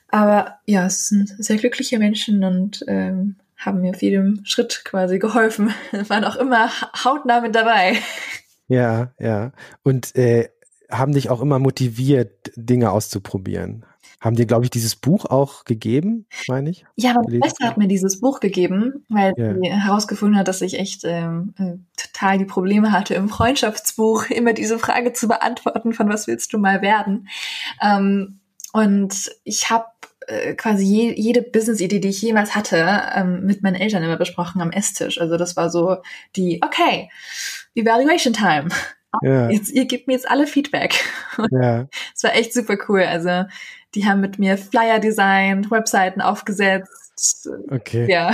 [0.09, 5.17] Aber ja, es sind sehr glückliche Menschen und ähm, haben mir auf jedem Schritt quasi
[5.17, 5.73] geholfen.
[6.07, 6.69] Waren auch immer
[7.03, 7.97] hautnah mit dabei.
[8.67, 9.53] Ja, ja.
[9.83, 10.49] Und äh,
[10.91, 13.85] haben dich auch immer motiviert, Dinge auszuprobieren.
[14.23, 16.85] Haben dir, glaube ich, dieses Buch auch gegeben, meine ich?
[16.95, 19.53] Ja, meine Schwester hat mir dieses Buch gegeben, weil ja.
[19.53, 24.53] sie herausgefunden hat, dass ich echt ähm, äh, total die Probleme hatte, im Freundschaftsbuch immer
[24.53, 27.27] diese Frage zu beantworten, von was willst du mal werden?
[27.81, 28.39] Ähm,
[28.71, 29.87] und ich habe
[30.27, 34.61] äh, quasi je, jede Business-Idee, die ich jemals hatte, ähm, mit meinen Eltern immer besprochen
[34.61, 35.19] am Esstisch.
[35.19, 35.97] Also das war so
[36.37, 37.09] die, okay,
[37.75, 38.69] Evaluation Time.
[39.21, 39.49] Ja.
[39.49, 41.03] Jetzt, ihr gebt mir jetzt alle Feedback.
[41.51, 41.87] Ja.
[42.15, 43.01] Es war echt super cool.
[43.01, 43.45] Also
[43.95, 47.49] die haben mit mir Flyer designt, Webseiten aufgesetzt.
[47.69, 48.09] Okay.
[48.09, 48.31] Ja.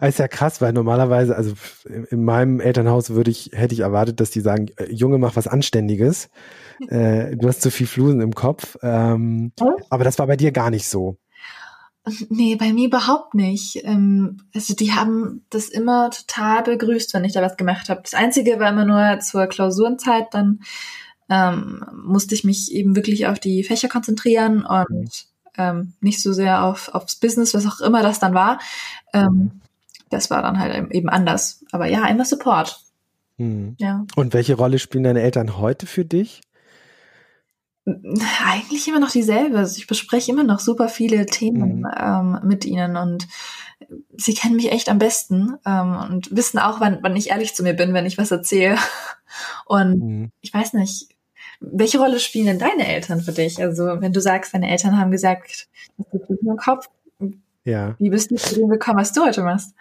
[0.00, 1.54] Das ist ja krass, weil normalerweise, also
[2.10, 5.48] in meinem Elternhaus würde ich, hätte ich erwartet, dass die sagen, äh, Junge, mach was
[5.48, 6.28] Anständiges.
[6.88, 8.76] Äh, du hast zu viel Flusen im Kopf.
[8.82, 9.68] Ähm, hm?
[9.88, 11.16] Aber das war bei dir gar nicht so.
[12.28, 13.84] Nee, bei mir überhaupt nicht.
[13.84, 18.02] Ähm, also die haben das immer total begrüßt, wenn ich da was gemacht habe.
[18.02, 20.58] Das Einzige war immer nur zur Klausurenzeit, dann
[21.32, 25.24] ähm, musste ich mich eben wirklich auf die Fächer konzentrieren und
[25.56, 28.60] ähm, nicht so sehr auf, aufs Business, was auch immer das dann war.
[29.14, 29.62] Ähm,
[30.10, 31.64] das war dann halt eben anders.
[31.72, 32.80] Aber ja, immer Support.
[33.38, 33.76] Hm.
[33.78, 34.04] Ja.
[34.14, 36.42] Und welche Rolle spielen deine Eltern heute für dich?
[37.86, 39.56] Eigentlich immer noch dieselbe.
[39.56, 41.86] Also ich bespreche immer noch super viele Themen mhm.
[41.98, 43.26] ähm, mit ihnen und
[44.16, 47.62] sie kennen mich echt am besten ähm, und wissen auch, wann, wann ich ehrlich zu
[47.62, 48.76] mir bin, wenn ich was erzähle.
[49.64, 50.32] Und mhm.
[50.42, 51.08] ich weiß nicht,
[51.70, 53.60] Welche Rolle spielen denn deine Eltern für dich?
[53.60, 56.88] Also wenn du sagst, deine Eltern haben gesagt, das ist im Kopf,
[57.64, 57.94] ja.
[57.98, 59.74] wie bist du zu dem gekommen, was du heute machst?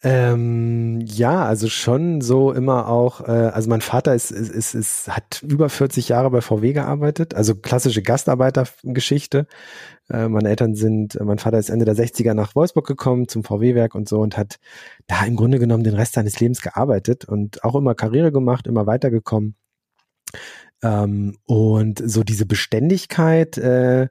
[0.00, 5.08] Ähm, ja, also schon so immer auch, äh, also mein Vater ist, ist, ist, ist,
[5.08, 9.48] hat über 40 Jahre bei VW gearbeitet, also klassische Gastarbeitergeschichte.
[10.08, 13.96] Äh, meine Eltern sind, mein Vater ist Ende der 60er nach Wolfsburg gekommen zum VW-Werk
[13.96, 14.60] und so und hat
[15.08, 18.86] da im Grunde genommen den Rest seines Lebens gearbeitet und auch immer Karriere gemacht, immer
[18.86, 19.56] weitergekommen.
[20.82, 24.08] Ähm, und so diese Beständigkeit, äh,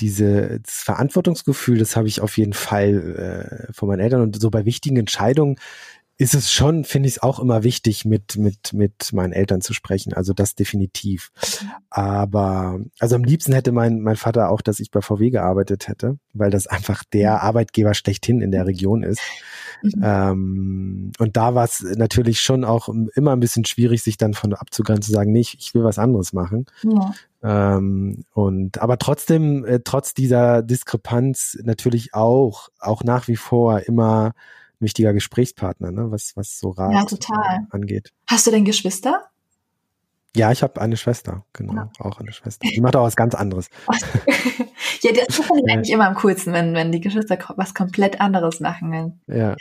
[0.00, 4.50] diese das Verantwortungsgefühl, das habe ich auf jeden Fall äh, von meinen Eltern und so
[4.50, 5.56] bei wichtigen Entscheidungen
[6.20, 9.72] ist es schon, finde ich es auch immer wichtig, mit, mit, mit meinen Eltern zu
[9.72, 10.12] sprechen.
[10.12, 11.30] Also das definitiv.
[11.88, 16.18] Aber, also am liebsten hätte mein, mein Vater auch, dass ich bei VW gearbeitet hätte,
[16.34, 17.38] weil das einfach der mhm.
[17.38, 19.22] Arbeitgeber schlechthin in der Region ist.
[19.82, 20.02] Mhm.
[20.02, 24.54] Ähm, und da war es natürlich schon auch immer ein bisschen schwierig, sich dann von
[24.54, 26.66] abzugrenzen, zu sagen, nee, ich, ich will was anderes machen.
[26.82, 27.12] Ja.
[27.42, 34.32] Ähm, und aber trotzdem, äh, trotz dieser Diskrepanz natürlich auch, auch nach wie vor immer
[34.78, 36.10] wichtiger Gesprächspartner, ne?
[36.10, 37.66] was, was so Rat ja, total.
[37.70, 38.12] angeht.
[38.26, 39.24] Hast du denn Geschwister?
[40.36, 41.90] Ja, ich habe eine Schwester, genau, ja.
[41.98, 42.68] auch eine Schwester.
[42.68, 43.68] Die macht auch was ganz anderes.
[45.02, 48.60] ja, das finde ich eigentlich immer am coolsten, wenn, wenn die Geschwister was komplett anderes
[48.60, 49.20] machen.
[49.26, 49.56] Ja, ja.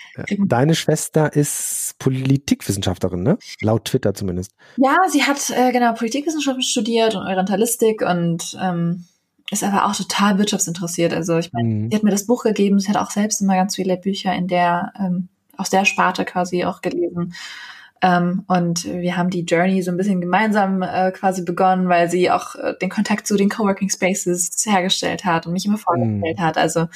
[0.46, 3.40] Deine Schwester ist Politikwissenschaftlerin, ne?
[3.62, 4.52] Laut Twitter zumindest.
[4.78, 9.06] Ja, sie hat äh, genau Politikwissenschaften studiert und Orientalistik und ähm,
[9.50, 11.14] ist aber auch total wirtschaftsinteressiert.
[11.14, 11.90] Also ich meine, mhm.
[11.90, 14.48] sie hat mir das Buch gegeben, sie hat auch selbst immer ganz viele Bücher in
[14.48, 17.34] der, ähm, aus der Sparte quasi auch gelesen.
[18.02, 22.32] Ähm, und wir haben die Journey so ein bisschen gemeinsam äh, quasi begonnen, weil sie
[22.32, 26.42] auch äh, den Kontakt zu den Coworking Spaces hergestellt hat und mich immer vorgestellt mhm.
[26.42, 26.58] hat.
[26.58, 26.88] Also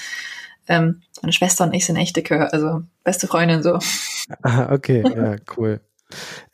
[0.67, 3.79] ähm, meine Schwester und ich sind echt dicke, also beste Freundin so.
[4.41, 5.81] Ah, okay, ja, cool.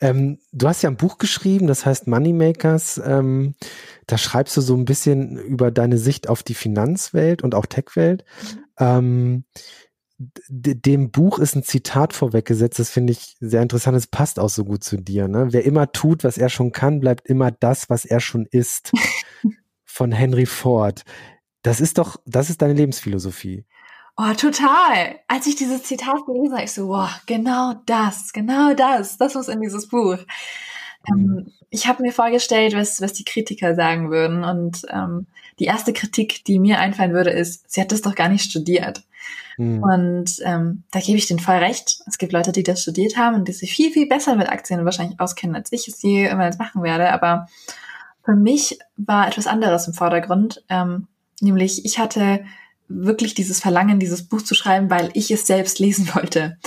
[0.00, 3.00] Ähm, du hast ja ein Buch geschrieben, das heißt Moneymakers.
[3.04, 3.54] Ähm,
[4.06, 8.24] da schreibst du so ein bisschen über deine Sicht auf die Finanzwelt und auch Techwelt.
[8.42, 8.58] Mhm.
[8.78, 9.44] Ähm,
[10.48, 14.64] dem Buch ist ein Zitat vorweggesetzt, das finde ich sehr interessant, es passt auch so
[14.64, 15.28] gut zu dir.
[15.28, 15.48] Ne?
[15.50, 18.92] Wer immer tut, was er schon kann, bleibt immer das, was er schon ist.
[19.84, 21.04] Von Henry Ford.
[21.62, 23.64] Das ist doch, das ist deine Lebensphilosophie.
[24.16, 25.18] Oh, total.
[25.28, 29.48] Als ich dieses Zitat gelesen habe, ich so, wow, genau das, genau das, das muss
[29.48, 30.18] in dieses Buch.
[31.08, 31.52] Ähm, mhm.
[31.70, 34.44] Ich habe mir vorgestellt, was, was die Kritiker sagen würden.
[34.44, 35.26] Und ähm,
[35.58, 39.04] die erste Kritik, die mir einfallen würde, ist, sie hat das doch gar nicht studiert.
[39.56, 39.82] Mhm.
[39.82, 42.00] Und ähm, da gebe ich den voll recht.
[42.06, 44.84] Es gibt Leute, die das studiert haben und die sich viel, viel besser mit Aktien
[44.84, 47.12] wahrscheinlich auskennen, als ich es jemals machen werde.
[47.12, 47.46] Aber
[48.24, 50.64] für mich war etwas anderes im Vordergrund.
[50.68, 51.06] Ähm,
[51.40, 52.44] nämlich, ich hatte
[52.88, 56.58] wirklich dieses Verlangen, dieses Buch zu schreiben, weil ich es selbst lesen wollte.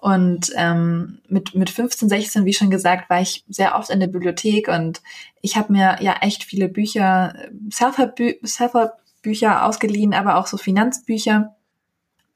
[0.00, 4.06] Und ähm, mit, mit 15, 16, wie schon gesagt, war ich sehr oft in der
[4.06, 5.02] Bibliothek und
[5.42, 7.34] ich habe mir ja echt viele Bücher,
[7.70, 11.54] Self-Help-Bücher ausgeliehen, aber auch so Finanzbücher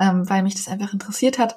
[0.00, 1.56] ähm, weil mich das einfach interessiert hat.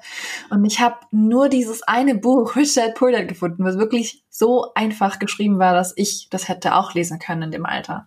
[0.50, 4.74] Und ich habe nur dieses eine Buch, Rich Dad Poor Dad, gefunden, was wirklich so
[4.76, 8.06] einfach geschrieben war, dass ich das hätte auch lesen können in dem Alter.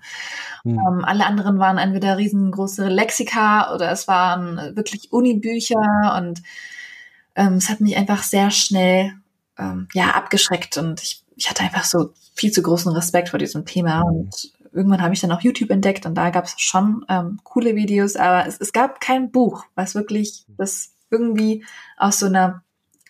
[0.64, 0.78] Mhm.
[0.78, 6.42] Ähm, alle anderen waren entweder riesengroße Lexika oder es waren wirklich Unibücher und
[7.34, 9.12] ähm, es hat mich einfach sehr schnell
[9.58, 13.66] ähm, ja abgeschreckt und ich, ich hatte einfach so viel zu großen Respekt vor diesem
[13.66, 17.40] Thema und irgendwann habe ich dann auch YouTube entdeckt und da gab es schon ähm,
[17.44, 21.64] coole Videos, aber es, es gab kein Buch, was wirklich das irgendwie
[21.96, 22.62] aus so einer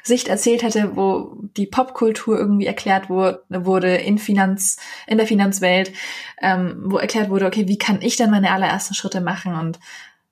[0.03, 5.93] Sicht erzählt hätte, wo die Popkultur irgendwie erklärt wurde, wurde in Finanz, in der Finanzwelt,
[6.41, 9.55] ähm, wo erklärt wurde, okay, wie kann ich denn meine allerersten Schritte machen?
[9.55, 9.79] Und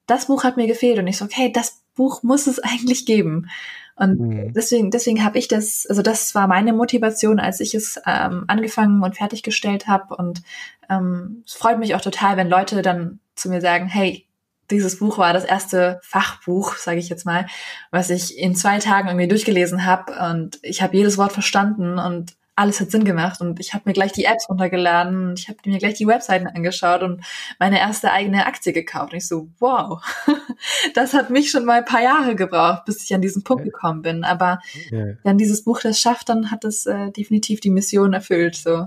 [0.07, 3.51] das Buch hat mir gefehlt und ich so, okay, das Buch muss es eigentlich geben.
[3.99, 4.53] Und mhm.
[4.53, 9.03] deswegen, deswegen habe ich das, also das war meine Motivation, als ich es ähm, angefangen
[9.03, 10.15] und fertiggestellt habe.
[10.15, 10.43] Und
[10.89, 14.27] ähm, es freut mich auch total, wenn Leute dann zu mir sagen, hey,
[14.71, 17.47] dieses Buch war das erste Fachbuch, sage ich jetzt mal,
[17.91, 22.38] was ich in zwei Tagen irgendwie durchgelesen habe und ich habe jedes Wort verstanden und
[22.59, 25.59] alles hat Sinn gemacht und ich habe mir gleich die Apps runtergeladen und ich habe
[25.65, 27.23] mir gleich die Webseiten angeschaut und
[27.59, 29.13] meine erste eigene Aktie gekauft.
[29.13, 30.03] Und ich so, wow,
[30.95, 34.03] das hat mich schon mal ein paar Jahre gebraucht, bis ich an diesen Punkt gekommen
[34.03, 34.25] bin.
[34.25, 35.15] Aber ja.
[35.23, 38.57] wenn dieses Buch das schafft, dann hat es äh, definitiv die Mission erfüllt.
[38.57, 38.87] So.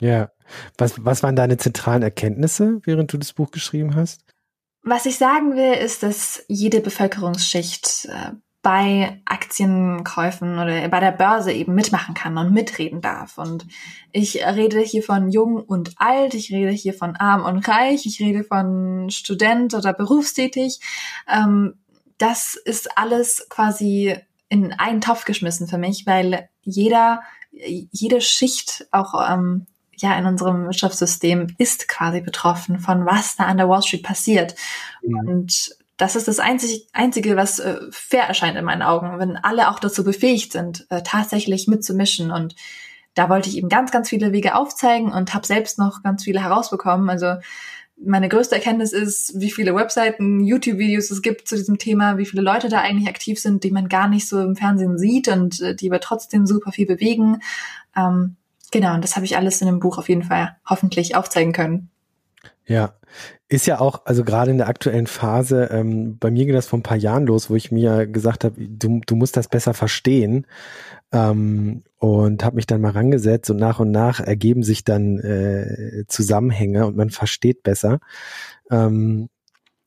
[0.00, 0.30] Ja.
[0.76, 4.22] Was, was waren deine zentralen Erkenntnisse, während du das Buch geschrieben hast?
[4.82, 8.32] Was ich sagen will, ist, dass jede Bevölkerungsschicht äh,
[8.62, 13.38] bei Aktienkäufen oder bei der Börse eben mitmachen kann und mitreden darf.
[13.38, 13.66] Und
[14.12, 18.20] ich rede hier von jung und alt, ich rede hier von arm und reich, ich
[18.20, 20.80] rede von Student oder berufstätig.
[21.28, 21.74] Ähm,
[22.18, 24.16] das ist alles quasi
[24.48, 29.66] in einen Topf geschmissen für mich, weil jeder, jede Schicht auch ähm,
[29.96, 34.54] ja, in unserem Wirtschaftssystem ist quasi betroffen von was da an der Wall Street passiert.
[35.02, 35.28] Mhm.
[35.28, 39.68] Und das ist das einzig, Einzige, was äh, fair erscheint in meinen Augen, wenn alle
[39.68, 42.30] auch dazu befähigt sind, äh, tatsächlich mitzumischen.
[42.30, 42.54] Und
[43.14, 46.40] da wollte ich eben ganz, ganz viele Wege aufzeigen und habe selbst noch ganz viele
[46.40, 47.10] herausbekommen.
[47.10, 47.34] Also
[48.00, 52.42] meine größte Erkenntnis ist, wie viele Webseiten, YouTube-Videos es gibt zu diesem Thema, wie viele
[52.42, 55.74] Leute da eigentlich aktiv sind, die man gar nicht so im Fernsehen sieht und äh,
[55.74, 57.40] die aber trotzdem super viel bewegen.
[57.96, 58.36] Ähm,
[58.70, 61.90] genau, und das habe ich alles in dem Buch auf jeden Fall hoffentlich aufzeigen können.
[62.66, 62.94] Ja,
[63.48, 66.78] ist ja auch, also gerade in der aktuellen Phase, ähm, bei mir ging das vor
[66.78, 70.46] ein paar Jahren los, wo ich mir gesagt habe, du, du musst das besser verstehen
[71.12, 76.04] ähm, und habe mich dann mal rangesetzt und nach und nach ergeben sich dann äh,
[76.08, 78.00] Zusammenhänge und man versteht besser.
[78.70, 79.30] Ähm,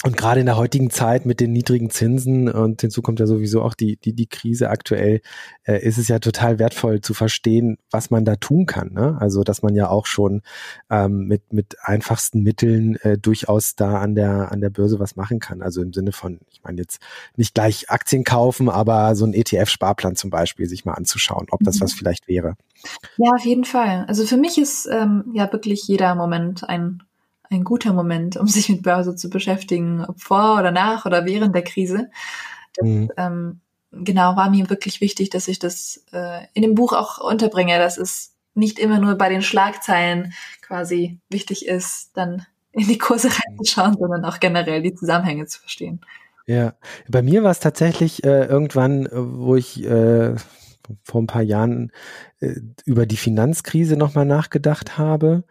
[0.03, 3.61] und gerade in der heutigen Zeit mit den niedrigen Zinsen und hinzu kommt ja sowieso
[3.61, 5.21] auch die, die, die Krise aktuell,
[5.63, 8.93] äh, ist es ja total wertvoll zu verstehen, was man da tun kann.
[8.93, 9.17] Ne?
[9.19, 10.41] Also, dass man ja auch schon
[10.89, 15.39] ähm, mit, mit einfachsten Mitteln äh, durchaus da an der, an der Börse was machen
[15.39, 15.61] kann.
[15.61, 16.99] Also im Sinne von, ich meine jetzt
[17.35, 21.75] nicht gleich Aktien kaufen, aber so ein ETF-Sparplan zum Beispiel sich mal anzuschauen, ob das
[21.75, 21.83] mhm.
[21.83, 22.55] was vielleicht wäre.
[23.17, 24.05] Ja, auf jeden Fall.
[24.07, 27.03] Also für mich ist ähm, ja wirklich jeder Moment ein
[27.51, 31.53] ein guter Moment, um sich mit Börse zu beschäftigen, ob vor oder nach oder während
[31.53, 32.09] der Krise.
[32.75, 33.11] Das, mhm.
[33.17, 33.61] ähm,
[33.91, 37.97] genau, war mir wirklich wichtig, dass ich das äh, in dem Buch auch unterbringe, dass
[37.97, 43.97] es nicht immer nur bei den Schlagzeilen quasi wichtig ist, dann in die Kurse reinzuschauen,
[43.97, 46.01] sondern auch generell die Zusammenhänge zu verstehen.
[46.47, 46.73] Ja,
[47.07, 50.35] bei mir war es tatsächlich äh, irgendwann, äh, wo ich äh,
[51.03, 51.91] vor ein paar Jahren
[52.39, 55.43] äh, über die Finanzkrise nochmal nachgedacht habe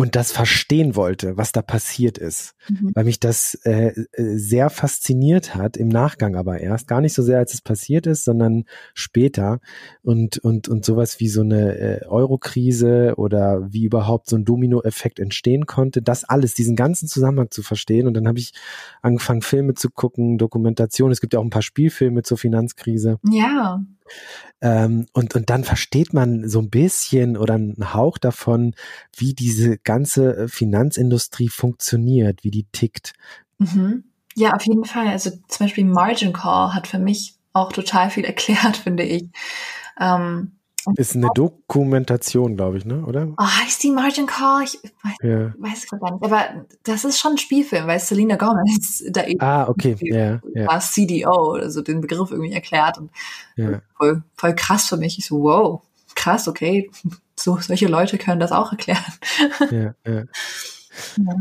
[0.00, 2.92] und das verstehen wollte, was da passiert ist, mhm.
[2.94, 7.22] weil mich das äh, äh, sehr fasziniert hat, im Nachgang aber erst, gar nicht so
[7.22, 9.60] sehr, als es passiert ist, sondern später
[10.02, 15.20] und, und, und sowas wie so eine äh, Euro-Krise oder wie überhaupt so ein Dominoeffekt
[15.20, 18.54] entstehen konnte, das alles, diesen ganzen Zusammenhang zu verstehen und dann habe ich
[19.02, 23.18] angefangen, Filme zu gucken, Dokumentation, es gibt ja auch ein paar Spielfilme zur Finanzkrise.
[23.30, 23.84] Ja.
[24.60, 28.74] Ähm, und, und dann versteht man so ein bisschen oder einen Hauch davon,
[29.16, 33.14] wie diese ganze äh, Finanzindustrie funktioniert, wie die tickt.
[33.58, 34.04] Mhm.
[34.36, 35.08] Ja, auf jeden Fall.
[35.08, 39.28] Also zum Beispiel Margin Call hat für mich auch total viel erklärt, finde ich.
[39.98, 40.52] Ähm,
[40.96, 43.04] ist eine Dokumentation, glaube ich, ne?
[43.04, 43.28] Oder?
[43.36, 44.64] Oh, heißt die Margin Call?
[44.64, 45.54] Ich weiß, ja.
[45.58, 46.24] weiß ich gar nicht.
[46.24, 49.96] Aber das ist schon ein Spielfilm, weil Selena Gomez da eben ah, okay.
[50.00, 50.80] ja, ja.
[50.80, 52.98] CDO, also den Begriff irgendwie erklärt.
[52.98, 53.10] Und
[53.56, 53.80] ja.
[53.96, 55.18] voll, voll krass für mich.
[55.18, 55.82] Ich so, wow,
[56.14, 56.90] krass, okay.
[57.36, 59.04] So, solche Leute können das auch erklären.
[59.70, 60.24] Ja, ja.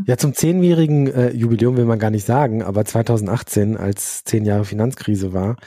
[0.06, 4.66] Ja, zum zehnjährigen äh, Jubiläum will man gar nicht sagen, aber 2018, als zehn Jahre
[4.66, 5.58] Finanzkrise war,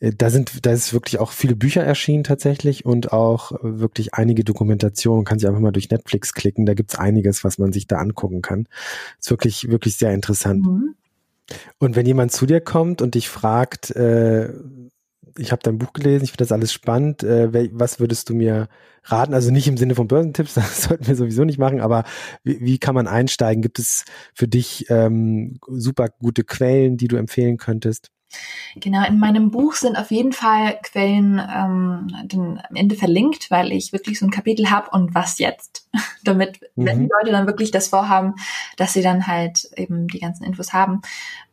[0.00, 4.14] äh, da sind, da ist wirklich auch viele Bücher erschienen tatsächlich und auch äh, wirklich
[4.14, 5.20] einige Dokumentationen.
[5.20, 7.98] Man kann sich einfach mal durch Netflix klicken, da gibt's einiges, was man sich da
[7.98, 8.66] angucken kann.
[9.20, 10.66] Ist wirklich, wirklich sehr interessant.
[10.66, 10.94] Mhm.
[11.78, 14.52] Und wenn jemand zu dir kommt und dich fragt, äh,
[15.38, 17.22] ich habe dein Buch gelesen, ich finde das alles spannend.
[17.22, 18.68] Äh, was würdest du mir
[19.04, 19.34] raten?
[19.34, 22.04] Also nicht im Sinne von Börsentipps, das sollten wir sowieso nicht machen, aber
[22.44, 23.62] wie, wie kann man einsteigen?
[23.62, 28.10] Gibt es für dich ähm, super gute Quellen, die du empfehlen könntest?
[28.76, 33.72] Genau, in meinem Buch sind auf jeden Fall Quellen ähm, den, am Ende verlinkt, weil
[33.72, 35.88] ich wirklich so ein Kapitel habe und was jetzt,
[36.24, 36.86] damit, mhm.
[36.86, 38.34] wenn die Leute dann wirklich das vorhaben,
[38.76, 41.02] dass sie dann halt eben die ganzen Infos haben.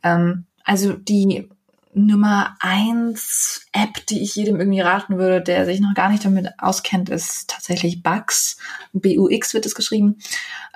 [0.04, 1.50] Ähm, also die
[1.94, 6.48] Nummer eins App, die ich jedem irgendwie raten würde, der sich noch gar nicht damit
[6.60, 8.58] auskennt, ist tatsächlich Bugs.
[8.94, 10.18] B-U-X wird es geschrieben.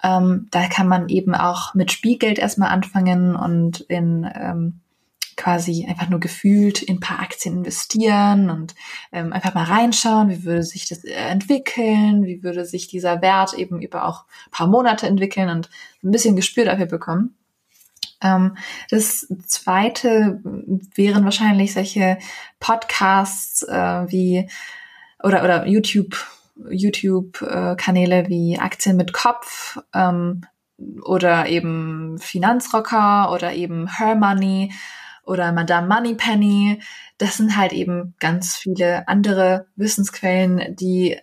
[0.04, 4.82] Ähm, da kann man eben auch mit Spielgeld erstmal anfangen und in ähm,
[5.36, 8.76] quasi einfach nur gefühlt in ein paar Aktien investieren und
[9.12, 13.82] ähm, einfach mal reinschauen, wie würde sich das entwickeln, wie würde sich dieser Wert eben
[13.82, 15.70] über auch paar Monate entwickeln und
[16.04, 17.36] ein bisschen Gespür dafür bekommen.
[18.24, 18.58] Ähm,
[18.90, 20.42] das zweite
[20.96, 22.18] wären wahrscheinlich solche
[22.60, 24.50] Podcasts äh, wie
[25.22, 26.16] oder oder YouTube
[26.70, 30.42] YouTube äh, Kanäle wie Aktien mit Kopf ähm,
[31.04, 34.72] oder eben Finanzrocker oder eben Her Money
[35.26, 36.82] oder Madame Moneypenny.
[37.18, 41.18] Das sind halt eben ganz viele andere Wissensquellen, die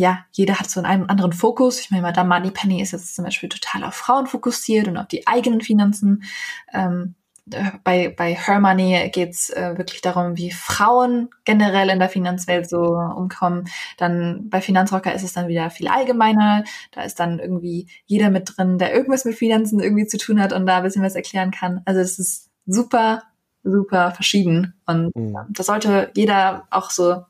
[0.00, 1.78] ja, jeder hat so einen anderen Fokus.
[1.78, 5.26] Ich meine, Madame Moneypenny ist jetzt zum Beispiel total auf Frauen fokussiert und auf die
[5.26, 6.24] eigenen Finanzen.
[6.72, 7.14] Ähm,
[7.52, 12.68] äh, bei, bei Her Money geht's äh, wirklich darum, wie Frauen generell in der Finanzwelt
[12.68, 13.68] so umkommen.
[13.98, 16.64] Dann bei Finanzrocker ist es dann wieder viel allgemeiner.
[16.92, 20.54] Da ist dann irgendwie jeder mit drin, der irgendwas mit Finanzen irgendwie zu tun hat
[20.54, 21.82] und da ein bisschen was erklären kann.
[21.84, 23.22] Also es ist super,
[23.62, 24.80] super verschieden.
[24.86, 25.36] Und mhm.
[25.50, 27.22] da sollte jeder auch so,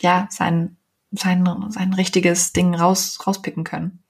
[0.00, 0.76] ja, sein
[1.12, 4.02] sein, sein richtiges Ding raus, rauspicken können.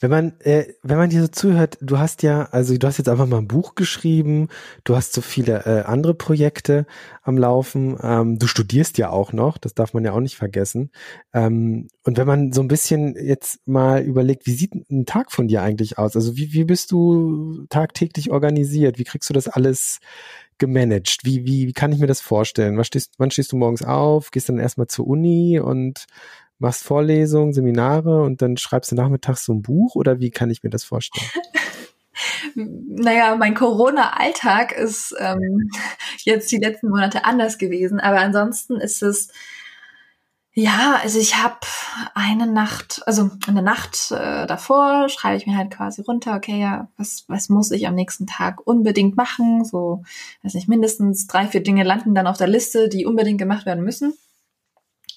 [0.00, 3.08] Wenn man, äh, wenn man dir so zuhört, du hast ja, also du hast jetzt
[3.08, 4.48] einfach mal ein Buch geschrieben,
[4.84, 6.86] du hast so viele äh, andere Projekte
[7.22, 10.90] am Laufen, ähm, du studierst ja auch noch, das darf man ja auch nicht vergessen.
[11.32, 15.48] Ähm, und wenn man so ein bisschen jetzt mal überlegt, wie sieht ein Tag von
[15.48, 16.16] dir eigentlich aus?
[16.16, 18.98] Also wie, wie bist du tagtäglich organisiert?
[18.98, 20.00] Wie kriegst du das alles
[20.62, 21.18] gemanagt?
[21.24, 22.76] Wie, wie, wie kann ich mir das vorstellen?
[22.76, 24.30] Wann stehst, wann stehst du morgens auf?
[24.30, 26.06] Gehst dann erstmal zur Uni und
[26.58, 30.62] machst Vorlesungen, Seminare und dann schreibst du nachmittags so ein Buch oder wie kann ich
[30.62, 31.26] mir das vorstellen?
[32.54, 35.70] naja, mein Corona-Alltag ist ähm,
[36.18, 39.28] jetzt die letzten Monate anders gewesen, aber ansonsten ist es
[40.54, 41.56] ja, also ich habe
[42.14, 46.88] eine Nacht, also eine Nacht äh, davor schreibe ich mir halt quasi runter, okay, ja,
[46.98, 49.64] was, was muss ich am nächsten Tag unbedingt machen?
[49.64, 50.04] So,
[50.42, 53.82] weiß nicht, mindestens drei, vier Dinge landen dann auf der Liste, die unbedingt gemacht werden
[53.82, 54.12] müssen.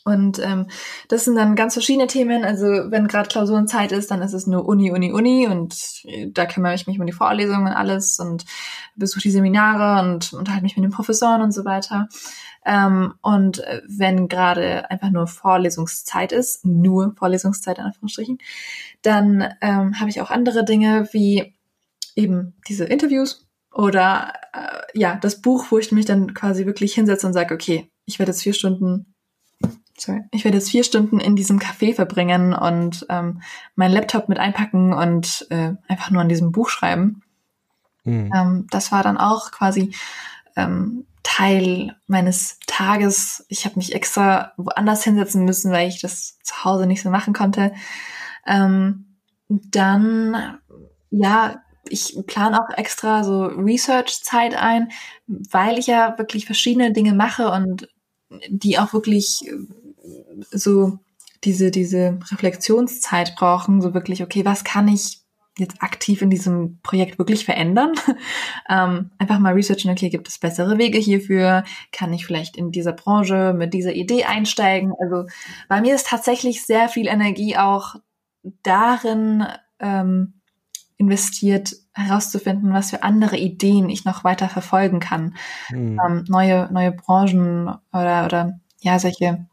[0.06, 0.68] Und ähm,
[1.08, 2.45] das sind dann ganz verschiedene Themen.
[2.45, 6.45] Also wenn gerade Klausurenzeit ist, dann ist es nur Uni, Uni, Uni und äh, da
[6.45, 8.45] kümmere ich mich um die Vorlesungen und alles und
[8.95, 12.08] besuche die Seminare und unterhalte mich mit den Professoren und so weiter.
[12.66, 18.38] Ähm, und äh, wenn gerade einfach nur Vorlesungszeit ist, nur Vorlesungszeit in Anführungsstrichen,
[19.01, 21.56] dann ähm, habe ich auch andere Dinge wie
[22.16, 27.26] eben diese Interviews oder äh, ja, das Buch, wo ich mich dann quasi wirklich hinsetze
[27.26, 29.14] und sage, okay, ich werde jetzt vier Stunden
[29.97, 33.41] sorry, ich werde jetzt vier Stunden in diesem Café verbringen und ähm,
[33.75, 37.21] meinen Laptop mit einpacken und äh, einfach nur an diesem Buch schreiben.
[38.03, 38.31] Mhm.
[38.35, 39.93] Ähm, das war dann auch quasi
[40.55, 43.45] ähm, Teil meines Tages.
[43.49, 47.33] Ich habe mich extra woanders hinsetzen müssen, weil ich das zu Hause nicht so machen
[47.33, 47.73] konnte.
[48.45, 49.17] Ähm,
[49.47, 50.59] dann,
[51.09, 54.91] ja, ich plane auch extra so Research-Zeit ein,
[55.27, 57.89] weil ich ja wirklich verschiedene Dinge mache und
[58.49, 59.43] die auch wirklich
[60.51, 60.99] so
[61.43, 65.22] diese, diese Reflexionszeit brauchen, so wirklich, okay, was kann ich
[65.58, 67.93] jetzt aktiv in diesem Projekt wirklich verändern?
[68.70, 71.64] ähm, einfach mal researchen, okay, gibt es bessere Wege hierfür?
[71.91, 74.93] Kann ich vielleicht in dieser Branche mit dieser Idee einsteigen?
[74.99, 75.28] Also
[75.70, 77.95] bei mir ist tatsächlich sehr viel Energie auch
[78.64, 79.45] darin
[79.80, 80.34] ähm,
[80.97, 85.36] investiert, herauszufinden, was für andere Ideen ich noch weiter verfolgen kann.
[85.70, 85.99] Mhm.
[86.06, 89.47] Ähm, neue, neue Branchen oder, oder ja, solche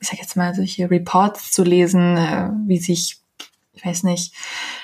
[0.00, 3.18] ich sag jetzt mal, solche Reports zu lesen, äh, wie sich,
[3.72, 4.34] ich weiß nicht,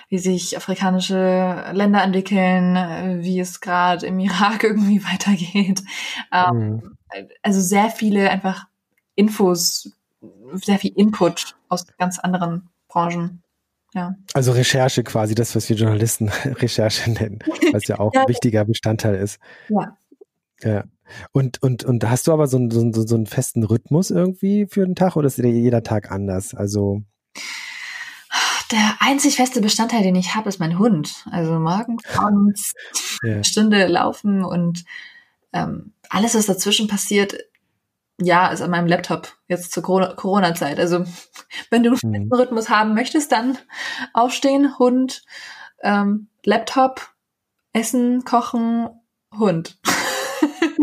[0.09, 5.83] wie sich afrikanische Länder entwickeln, äh, wie es gerade im Irak irgendwie weitergeht.
[6.33, 6.97] Ähm, mhm.
[7.43, 8.67] Also sehr viele einfach
[9.15, 9.93] Infos,
[10.55, 13.43] sehr viel Input aus ganz anderen Branchen.
[13.95, 14.15] Ja.
[14.33, 17.41] Also Recherche quasi, das, was wir Journalisten Recherche nennen,
[17.73, 18.23] was ja auch ja.
[18.23, 19.39] ein wichtiger Bestandteil ist.
[19.69, 19.97] Ja.
[20.63, 20.85] Ja.
[21.33, 24.85] Und, und, und hast du aber so, so, so, so einen festen Rhythmus irgendwie für
[24.85, 26.55] den Tag oder ist jeder Tag anders?
[26.55, 27.03] Also.
[28.71, 31.27] Der einzig feste Bestandteil, den ich habe, ist mein Hund.
[31.31, 32.73] Also morgens, abends,
[33.23, 33.45] ja.
[33.45, 34.85] Stunde laufen und
[35.53, 37.37] ähm, alles, was dazwischen passiert,
[38.19, 40.79] ja, ist an meinem Laptop jetzt zur Corona-Zeit.
[40.79, 41.05] Also
[41.71, 42.29] wenn du einen mhm.
[42.29, 43.59] festen Rhythmus haben möchtest, dann
[44.15, 45.23] aufstehen, Hund,
[45.83, 47.11] ähm, Laptop,
[47.73, 48.89] Essen, Kochen,
[49.37, 49.79] Hund.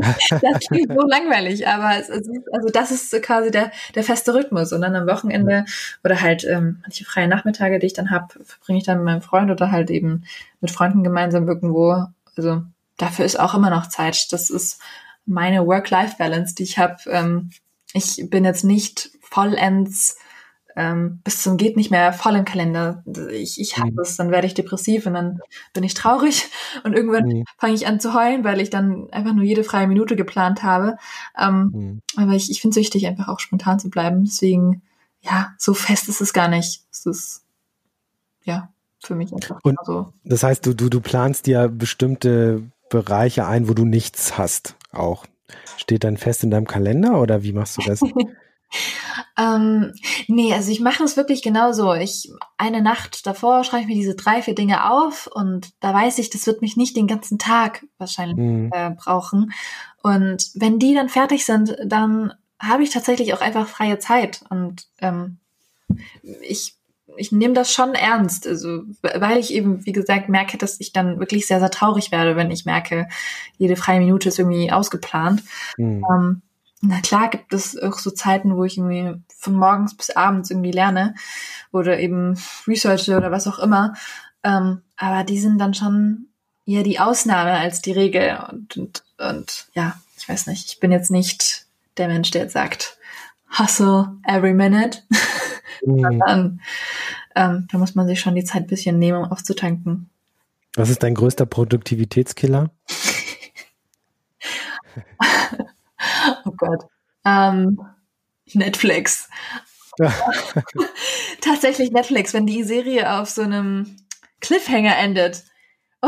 [0.30, 4.74] das klingt so langweilig, aber es, ist, also das ist quasi der, der feste Rhythmus.
[4.74, 5.66] Und dann am Wochenende
[6.04, 9.22] oder halt ähm, manche freie Nachmittage, die ich dann habe, verbringe ich dann mit meinem
[9.22, 10.24] Freund oder halt eben
[10.62, 12.06] mit Freunden gemeinsam irgendwo.
[12.36, 12.64] Also
[12.98, 14.32] dafür ist auch immer noch Zeit.
[14.32, 14.82] Das ist
[15.26, 16.98] meine Work-Life-Balance, die ich habe.
[17.08, 17.52] Ähm,
[17.94, 20.18] ich bin jetzt nicht vollends
[20.76, 23.04] ähm, bis zum geht nicht mehr voll im Kalender.
[23.32, 23.96] Ich, ich habe mhm.
[23.96, 25.40] das, dann werde ich depressiv und dann
[25.74, 26.50] bin ich traurig
[26.84, 27.44] und irgendwann mhm.
[27.58, 30.98] fange ich an zu heulen, weil ich dann einfach nur jede freie Minute geplant habe.
[31.38, 32.02] Ähm, mhm.
[32.16, 34.24] Aber ich, ich finde es wichtig, einfach auch spontan zu bleiben.
[34.24, 34.82] Deswegen,
[35.22, 36.84] ja, so fest ist es gar nicht.
[36.92, 37.44] Es ist,
[38.44, 38.70] ja,
[39.04, 40.14] für mich einfach und so.
[40.24, 45.26] Das heißt, du, du, du planst dir bestimmte Bereiche ein, wo du nichts hast, auch.
[45.78, 48.02] Steht dann fest in deinem Kalender oder wie machst du das?
[49.38, 49.94] Ähm,
[50.28, 51.94] nee, also ich mache es wirklich genauso.
[51.94, 56.20] Ich eine Nacht davor schreibe ich mir diese drei, vier Dinge auf und da weiß
[56.20, 58.70] ich, das wird mich nicht den ganzen Tag wahrscheinlich mhm.
[58.74, 59.52] äh, brauchen.
[60.04, 64.88] Und wenn die dann fertig sind, dann habe ich tatsächlich auch einfach freie Zeit und
[65.00, 65.38] ähm,
[66.42, 66.76] ich
[67.18, 71.20] ich nehme das schon ernst, also weil ich eben, wie gesagt, merke, dass ich dann
[71.20, 73.08] wirklich sehr, sehr traurig werde, wenn ich merke,
[73.58, 75.44] jede freie Minute ist irgendwie ausgeplant.
[75.78, 76.06] Mhm.
[76.10, 76.42] Ähm,
[76.82, 80.72] na klar gibt es auch so Zeiten, wo ich irgendwie von morgens bis abends irgendwie
[80.72, 81.16] lerne
[81.72, 83.94] oder eben researche oder was auch immer.
[84.44, 86.28] Ähm, aber die sind dann schon
[86.66, 88.40] eher die Ausnahme als die Regel.
[88.50, 91.66] Und, und, und ja, ich weiß nicht, ich bin jetzt nicht
[91.98, 92.98] der Mensch, der jetzt sagt,
[93.58, 95.00] hustle every minute,
[95.86, 96.02] mhm.
[96.02, 96.62] sondern
[97.36, 100.10] ähm, da muss man sich schon die Zeit ein bisschen nehmen, um aufzutanken.
[100.76, 102.72] Was ist dein größter Produktivitätskiller?
[106.46, 106.86] oh Gott.
[107.26, 107.80] Ähm,
[108.54, 109.30] Netflix.
[111.42, 113.98] Tatsächlich Netflix, wenn die Serie auf so einem
[114.40, 115.44] Cliffhanger endet.
[116.02, 116.08] Oh,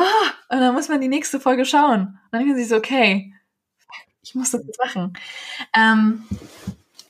[0.50, 2.02] und dann muss man die nächste Folge schauen.
[2.02, 3.34] Und dann denken sie so, okay,
[4.22, 5.14] ich muss das jetzt machen.
[5.76, 6.24] Ähm,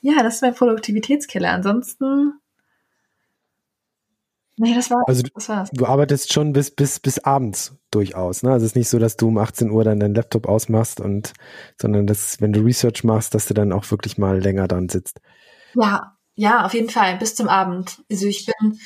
[0.00, 1.50] ja, das ist mein Produktivitätskiller.
[1.50, 2.40] Ansonsten
[4.62, 5.70] Nee, das war also das war's.
[5.72, 8.52] du arbeitest schon bis bis bis abends durchaus, ne?
[8.52, 11.32] Also es ist nicht so, dass du um 18 Uhr dann deinen Laptop ausmachst und
[11.80, 15.20] sondern dass wenn du Research machst, dass du dann auch wirklich mal länger dran sitzt.
[15.74, 18.04] Ja, ja, auf jeden Fall bis zum Abend.
[18.08, 18.78] Also ich bin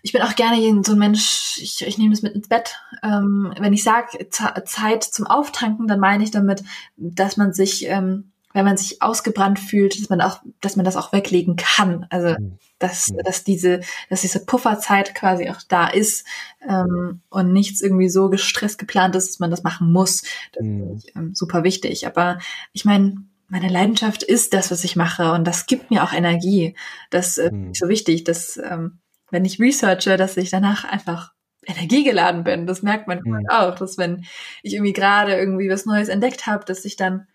[0.00, 2.78] ich bin auch gerne so ein Mensch, ich, ich nehme das mit ins Bett.
[3.02, 6.64] Ähm, wenn ich sage Zeit zum Auftanken, dann meine ich damit,
[6.96, 10.96] dass man sich ähm, wenn man sich ausgebrannt fühlt, dass man auch, dass man das
[10.96, 12.06] auch weglegen kann.
[12.08, 12.58] Also mhm.
[12.78, 13.18] dass, mhm.
[13.24, 16.24] dass diese, dass diese Pufferzeit quasi auch da ist
[16.66, 20.22] ähm, und nichts irgendwie so gestresst geplant ist, dass man das machen muss.
[20.52, 20.94] Das mhm.
[20.96, 22.06] ist ähm, super wichtig.
[22.06, 22.38] Aber
[22.72, 23.16] ich meine,
[23.48, 26.76] meine Leidenschaft ist das, was ich mache und das gibt mir auch Energie.
[27.10, 27.72] Das äh, mhm.
[27.72, 29.00] ist so wichtig, dass ähm,
[29.30, 31.32] wenn ich researche, dass ich danach einfach
[31.66, 32.66] energiegeladen bin.
[32.66, 33.48] Das merkt man mhm.
[33.48, 34.24] auch, dass wenn
[34.62, 37.26] ich irgendwie gerade irgendwie was Neues entdeckt habe, dass ich dann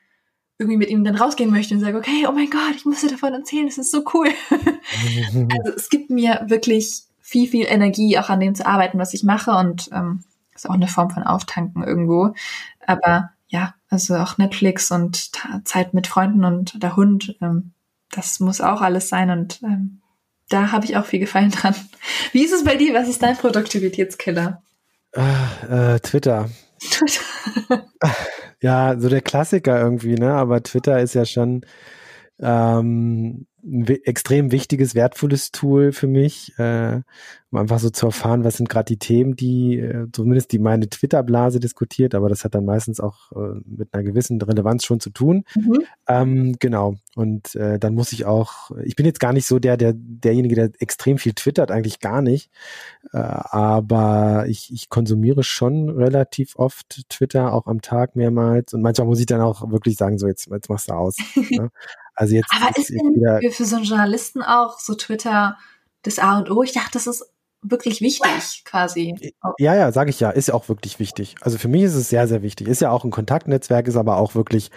[0.59, 3.09] irgendwie mit ihm dann rausgehen möchte und sage, okay, oh mein Gott, ich muss dir
[3.09, 4.27] davon erzählen, das ist so cool.
[4.49, 9.23] also es gibt mir wirklich viel, viel Energie, auch an dem zu arbeiten, was ich
[9.23, 12.33] mache und ähm, ist auch eine Form von Auftanken irgendwo.
[12.85, 15.31] Aber ja, also auch Netflix und
[15.63, 17.71] Zeit mit Freunden und der Hund, ähm,
[18.11, 20.01] das muss auch alles sein und ähm,
[20.49, 21.75] da habe ich auch viel Gefallen dran.
[22.33, 22.93] Wie ist es bei dir?
[22.93, 24.61] Was ist dein Produktivitätskiller?
[25.13, 26.49] Äh, äh, Twitter.
[26.79, 27.21] Twitter.
[28.61, 30.33] Ja, so der Klassiker irgendwie, ne?
[30.33, 31.61] Aber Twitter ist ja schon
[32.39, 37.01] ähm, ein extrem wichtiges, wertvolles Tool für mich, äh,
[37.51, 40.89] um einfach so zu erfahren, was sind gerade die Themen, die äh, zumindest die meine
[40.89, 45.09] Twitter-Blase diskutiert, aber das hat dann meistens auch äh, mit einer gewissen Relevanz schon zu
[45.09, 45.43] tun.
[45.55, 45.83] Mhm.
[46.07, 46.95] Ähm, genau.
[47.15, 50.55] Und äh, dann muss ich auch, ich bin jetzt gar nicht so der, der derjenige,
[50.55, 52.51] der extrem viel twittert, eigentlich gar nicht.
[53.11, 58.73] Äh, aber ich, ich konsumiere schon relativ oft Twitter, auch am Tag mehrmals.
[58.73, 61.17] Und manchmal muss ich dann auch wirklich sagen, so jetzt, jetzt machst du aus.
[61.35, 61.71] ne?
[62.19, 62.51] Also jetzt.
[62.53, 65.57] Aber ist, ist denn wieder, für so einen Journalisten auch so Twitter
[66.01, 66.63] das A und O?
[66.63, 67.23] Ich dachte, das ist
[67.61, 69.15] wirklich wichtig, quasi.
[69.57, 71.35] Ja, ja, sage ich ja, ist ja auch wirklich wichtig.
[71.39, 72.67] Also für mich ist es sehr, sehr wichtig.
[72.67, 74.69] Ist ja auch ein Kontaktnetzwerk, ist aber auch wirklich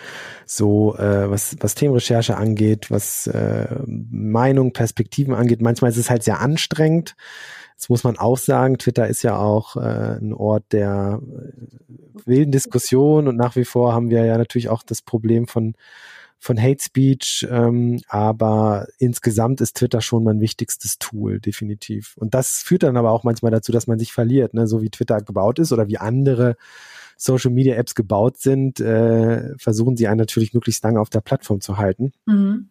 [0.47, 5.63] so, äh, was, was Themenrecherche angeht, was äh, Meinung, Perspektiven angeht.
[5.63, 7.17] Manchmal ist es halt sehr anstrengend.
[7.77, 8.79] Das muss man auch sagen.
[8.79, 13.93] Twitter ist ja auch äh, ein Ort der äh, wilden Diskussion und nach wie vor
[13.95, 15.75] haben wir ja natürlich auch das Problem von
[16.43, 22.17] von Hate Speech, ähm, aber insgesamt ist Twitter schon mein wichtigstes Tool, definitiv.
[22.17, 24.67] Und das führt dann aber auch manchmal dazu, dass man sich verliert, ne?
[24.67, 26.57] so wie Twitter gebaut ist oder wie andere
[27.17, 31.61] Social Media Apps gebaut sind, äh, versuchen sie einen natürlich möglichst lange auf der Plattform
[31.61, 32.11] zu halten.
[32.27, 32.71] Mhm.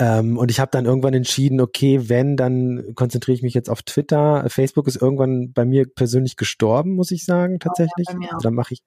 [0.00, 3.82] Ähm, und ich habe dann irgendwann entschieden, okay, wenn, dann konzentriere ich mich jetzt auf
[3.82, 4.44] Twitter.
[4.48, 8.06] Facebook ist irgendwann bei mir persönlich gestorben, muss ich sagen, tatsächlich.
[8.08, 8.82] Ja, also da mache ich,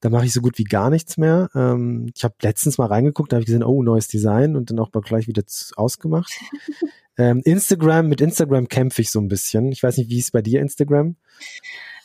[0.00, 1.48] da mache ich so gut wie gar nichts mehr.
[1.54, 4.78] Ähm, ich habe letztens mal reingeguckt, da habe ich gesehen, oh, neues Design und dann
[4.78, 5.42] auch mal gleich wieder
[5.76, 6.32] ausgemacht.
[7.16, 9.72] ähm, Instagram, mit Instagram kämpfe ich so ein bisschen.
[9.72, 11.16] Ich weiß nicht, wie ist bei dir Instagram?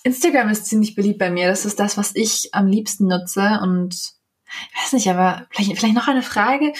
[0.03, 1.49] Instagram ist ziemlich beliebt bei mir.
[1.49, 4.17] Das ist das, was ich am liebsten nutze und
[4.73, 6.71] ich weiß nicht, aber vielleicht, vielleicht noch eine Frage.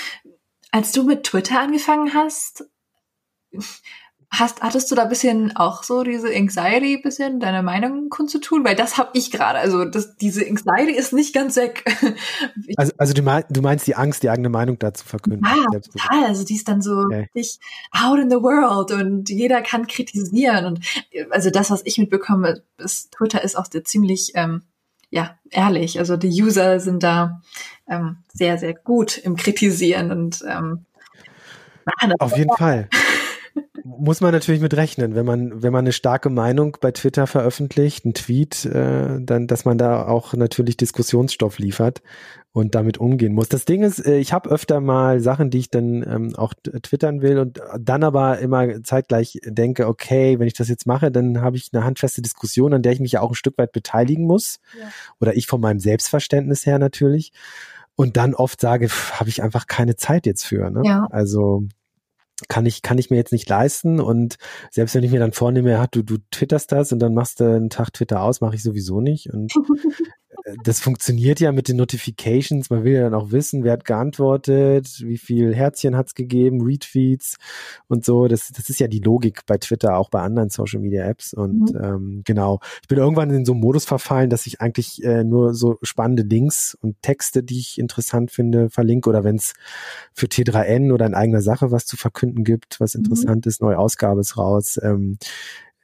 [0.72, 2.66] Als du mit Twitter angefangen hast,
[4.30, 8.66] hast hattest du da bisschen auch so diese Anxiety, bisschen deine Meinung kundzutun?
[8.66, 9.60] Weil das habe ich gerade.
[9.60, 11.86] Also das, diese Anxiety ist nicht ganz weg.
[12.76, 15.46] also, also du, meinst, du meinst die Angst, die eigene Meinung dazu verkünden.
[15.46, 16.26] Ja, total.
[16.26, 17.30] Also die ist dann so okay.
[17.36, 17.60] richtig
[17.92, 20.66] out in the world und jeder kann kritisieren.
[20.66, 20.86] Und
[21.32, 24.64] also das, was ich mitbekomme, ist, Twitter ist auch ziemlich ähm,
[25.10, 26.00] ja, ehrlich.
[26.00, 27.42] Also die User sind da
[27.88, 30.86] ähm, sehr, sehr gut im Kritisieren und ähm,
[32.20, 32.90] Auf jeden Fall.
[33.84, 38.06] Muss man natürlich mit rechnen, wenn man, wenn man eine starke Meinung bei Twitter veröffentlicht,
[38.06, 42.02] ein Tweet, äh, dann, dass man da auch natürlich Diskussionsstoff liefert
[42.52, 43.50] und damit umgehen muss.
[43.50, 47.22] Das Ding ist, äh, ich habe öfter mal Sachen, die ich dann ähm, auch twittern
[47.22, 51.56] will und dann aber immer zeitgleich denke, okay, wenn ich das jetzt mache, dann habe
[51.56, 54.60] ich eine handfeste Diskussion, an der ich mich ja auch ein Stück weit beteiligen muss.
[54.80, 54.88] Ja.
[55.22, 57.32] Oder ich von meinem Selbstverständnis her natürlich.
[57.96, 60.70] Und dann oft sage, habe ich einfach keine Zeit jetzt für.
[60.70, 60.82] Ne?
[60.84, 61.08] Ja.
[61.10, 61.64] Also
[62.50, 64.00] kann ich, kann ich mir jetzt nicht leisten.
[64.00, 64.38] Und
[64.72, 67.46] selbst wenn ich mir dann vornehme, ja, du, du twitterst das und dann machst du
[67.46, 69.34] einen Tag Twitter aus, mache ich sowieso nicht.
[69.34, 69.54] Und
[70.64, 72.70] das funktioniert ja mit den Notifications.
[72.70, 77.38] Man will ja dann auch wissen, wer hat geantwortet, wie viel Herzchen hat's gegeben, Retweets
[77.88, 78.28] und so.
[78.28, 81.34] Das, das ist ja die Logik bei Twitter, auch bei anderen Social Media Apps.
[81.34, 81.82] Und mhm.
[81.82, 85.54] ähm, genau, ich bin irgendwann in so einen Modus verfallen, dass ich eigentlich äh, nur
[85.54, 89.10] so spannende Links und Texte, die ich interessant finde, verlinke.
[89.10, 89.54] Oder wenn es
[90.14, 93.04] für T3N oder in eigener Sache was zu verkünden gibt, was mhm.
[93.04, 93.50] interessant mhm.
[93.50, 94.80] ist, neue Ausgabe ist raus.
[94.82, 95.18] Ähm,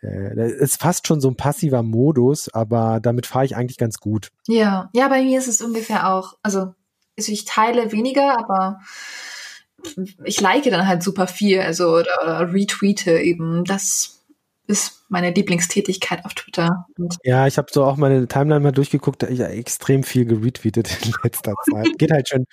[0.04, 4.30] äh, ist fast schon so ein passiver Modus, aber damit fahre ich eigentlich ganz gut.
[4.47, 6.74] Ja, ja, bei mir ist es ungefähr auch, also,
[7.18, 8.80] also ich teile weniger, aber
[10.24, 13.64] ich like dann halt super viel, also oder, oder retweete eben.
[13.66, 14.24] Das
[14.68, 16.88] ist meine Lieblingstätigkeit auf Twitter.
[16.97, 20.26] Und ja, ich habe so auch meine Timeline mal durchgeguckt, da ich ja extrem viel
[20.26, 21.97] geretweetet in letzter Zeit.
[21.99, 22.45] geht halt schon,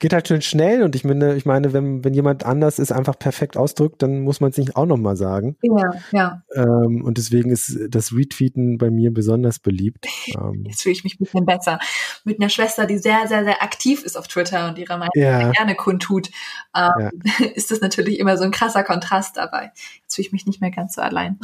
[0.00, 3.18] geht halt schon schnell und ich meine, ich meine, wenn, wenn jemand anders es einfach
[3.18, 5.56] perfekt ausdrückt, dann muss man es nicht auch nochmal sagen.
[5.62, 6.42] Ja, ja.
[6.54, 10.06] Ähm, und deswegen ist das Retweeten bei mir besonders beliebt.
[10.36, 11.78] Ähm, Jetzt fühle ich mich ein bisschen besser.
[12.24, 15.50] Mit einer Schwester, die sehr, sehr, sehr aktiv ist auf Twitter und ihre Meinung ja.
[15.52, 16.30] gerne kundtut,
[16.76, 17.46] ähm, ja.
[17.54, 19.70] ist das natürlich immer so ein krasser Kontrast dabei.
[20.02, 21.38] Jetzt fühle ich mich nicht mehr ganz so allein.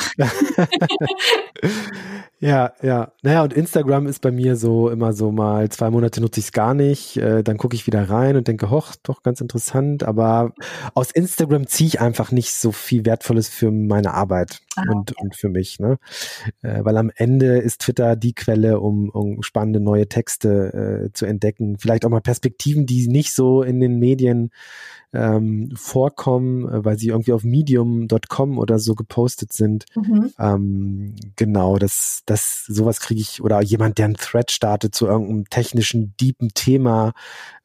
[0.62, 1.51] ハハハハ!
[2.40, 3.12] Ja, ja.
[3.22, 6.52] Naja, und Instagram ist bei mir so immer so mal zwei Monate nutze ich es
[6.52, 10.02] gar nicht, äh, dann gucke ich wieder rein und denke, hoch, doch ganz interessant.
[10.02, 10.52] Aber
[10.94, 15.22] aus Instagram ziehe ich einfach nicht so viel Wertvolles für meine Arbeit ah, und, okay.
[15.22, 15.98] und für mich, ne?
[16.62, 21.26] Äh, weil am Ende ist Twitter die Quelle, um, um spannende neue Texte äh, zu
[21.26, 21.78] entdecken.
[21.78, 24.50] Vielleicht auch mal Perspektiven, die nicht so in den Medien
[25.12, 29.84] ähm, vorkommen, äh, weil sie irgendwie auf medium.com oder so gepostet sind.
[29.94, 30.30] Mhm.
[30.38, 35.48] Ähm, genau, das, das, sowas kriege ich, oder jemand, der einen Thread startet zu irgendeinem
[35.50, 37.12] technischen, deepen Thema,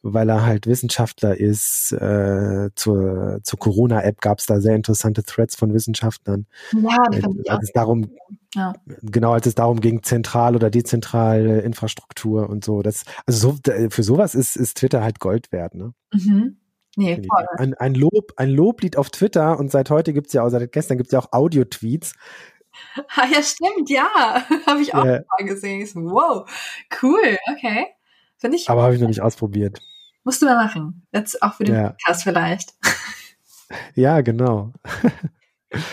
[0.02, 1.92] weil er halt Wissenschaftler ist.
[1.94, 6.46] Äh, zur, zur Corona-App gab es da sehr interessante Threads von Wissenschaftlern.
[6.74, 8.12] Ja, äh, als es darum,
[8.56, 8.74] ja.
[9.02, 12.82] genau, als es darum ging, zentral oder dezentrale Infrastruktur und so.
[12.82, 15.94] Das, also so, für sowas ist, ist Twitter halt Gold wert, ne?
[16.14, 16.58] Mhm.
[16.98, 17.22] Nee.
[17.58, 20.98] Ein, ein, Lob, ein Loblied auf Twitter und seit heute gibt's ja auch, seit gestern
[20.98, 22.14] gibt's ja auch Audio-Tweets.
[23.16, 24.08] Ah, ja, stimmt, ja.
[24.66, 25.22] habe ich auch ja.
[25.38, 25.82] mal gesehen.
[25.82, 26.50] Ich so, wow,
[27.04, 27.86] cool, okay.
[28.38, 28.70] Finde ich.
[28.70, 29.80] Aber habe ich noch nicht ausprobiert.
[30.24, 31.06] Musst du mal machen.
[31.12, 31.90] Jetzt auch für den ja.
[31.90, 32.74] Podcast vielleicht.
[33.96, 34.72] Ja, genau.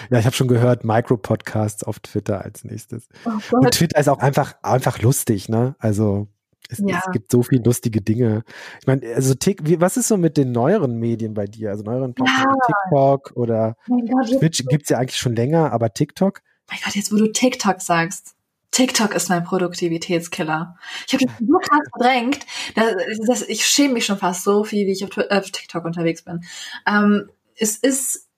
[0.08, 3.08] Ja, ich habe schon gehört, Micro-Podcasts auf Twitter als nächstes.
[3.24, 5.74] Oh und Twitter ist auch einfach, einfach lustig, ne?
[5.80, 6.28] Also
[6.68, 7.02] es, ja.
[7.04, 8.44] es, gibt so viele lustige Dinge.
[8.80, 11.70] Ich meine, also Tick, wie, was ist so mit den neueren Medien bei dir?
[11.70, 12.44] Also neueren ja.
[12.66, 16.40] TikTok oder Gott, Twitch gibt's ja eigentlich schon länger, aber TikTok?
[16.70, 18.34] Mein Gott, jetzt wo du TikTok sagst.
[18.70, 20.76] TikTok ist mein Produktivitätskiller.
[21.06, 22.44] Ich habe das so krass verdrängt,
[22.74, 22.94] dass,
[23.26, 26.44] dass, ich schäme mich schon fast so viel, wie ich auf, auf TikTok unterwegs bin.
[26.86, 28.28] Ähm, es ist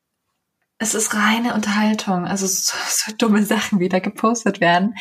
[0.78, 4.94] es ist reine Unterhaltung, also so, so dumme Sachen, wie da gepostet werden.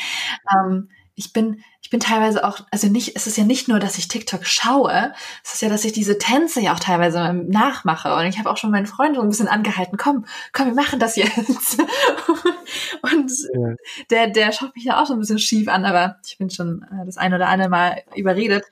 [0.53, 3.99] Ähm, ich bin, ich bin teilweise auch, also nicht, es ist ja nicht nur, dass
[3.99, 5.13] ich TikTok schaue,
[5.43, 8.11] es ist ja, dass ich diese Tänze ja auch teilweise nachmache.
[8.15, 10.99] Und ich habe auch schon meinen Freund so ein bisschen angehalten, komm, komm, wir machen
[10.99, 11.77] das jetzt.
[13.03, 13.75] und ja.
[14.09, 16.81] der, der schaut mich ja auch schon ein bisschen schief an, aber ich bin schon
[16.91, 18.65] äh, das ein oder andere Mal überredet.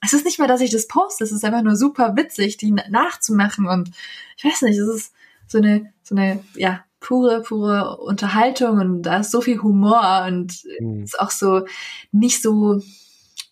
[0.00, 2.70] Es ist nicht mehr, dass ich das poste, es ist einfach nur super witzig, die
[2.70, 3.66] nachzumachen.
[3.66, 3.90] Und
[4.38, 5.12] ich weiß nicht, es ist
[5.48, 10.64] so eine, so eine, ja, pure, pure Unterhaltung und da ist so viel Humor und
[10.80, 11.04] mhm.
[11.04, 11.66] ist auch so
[12.10, 12.80] nicht so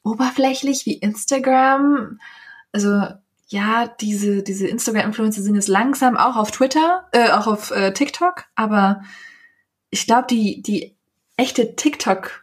[0.03, 2.18] oberflächlich wie Instagram.
[2.72, 3.03] Also
[3.48, 8.46] ja, diese, diese Instagram-Influencer sind jetzt langsam auch auf Twitter, äh, auch auf äh, TikTok,
[8.55, 9.03] aber
[9.90, 10.96] ich glaube, die, die
[11.36, 12.40] echte TikTok-Welt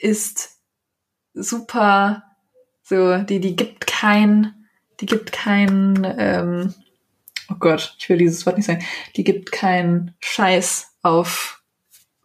[0.00, 0.60] ist
[1.34, 2.22] super,
[2.84, 4.54] so, die, die gibt kein,
[5.00, 6.72] die gibt kein, ähm,
[7.52, 8.84] oh Gott, ich will dieses Wort nicht sagen,
[9.16, 11.62] die gibt keinen Scheiß auf,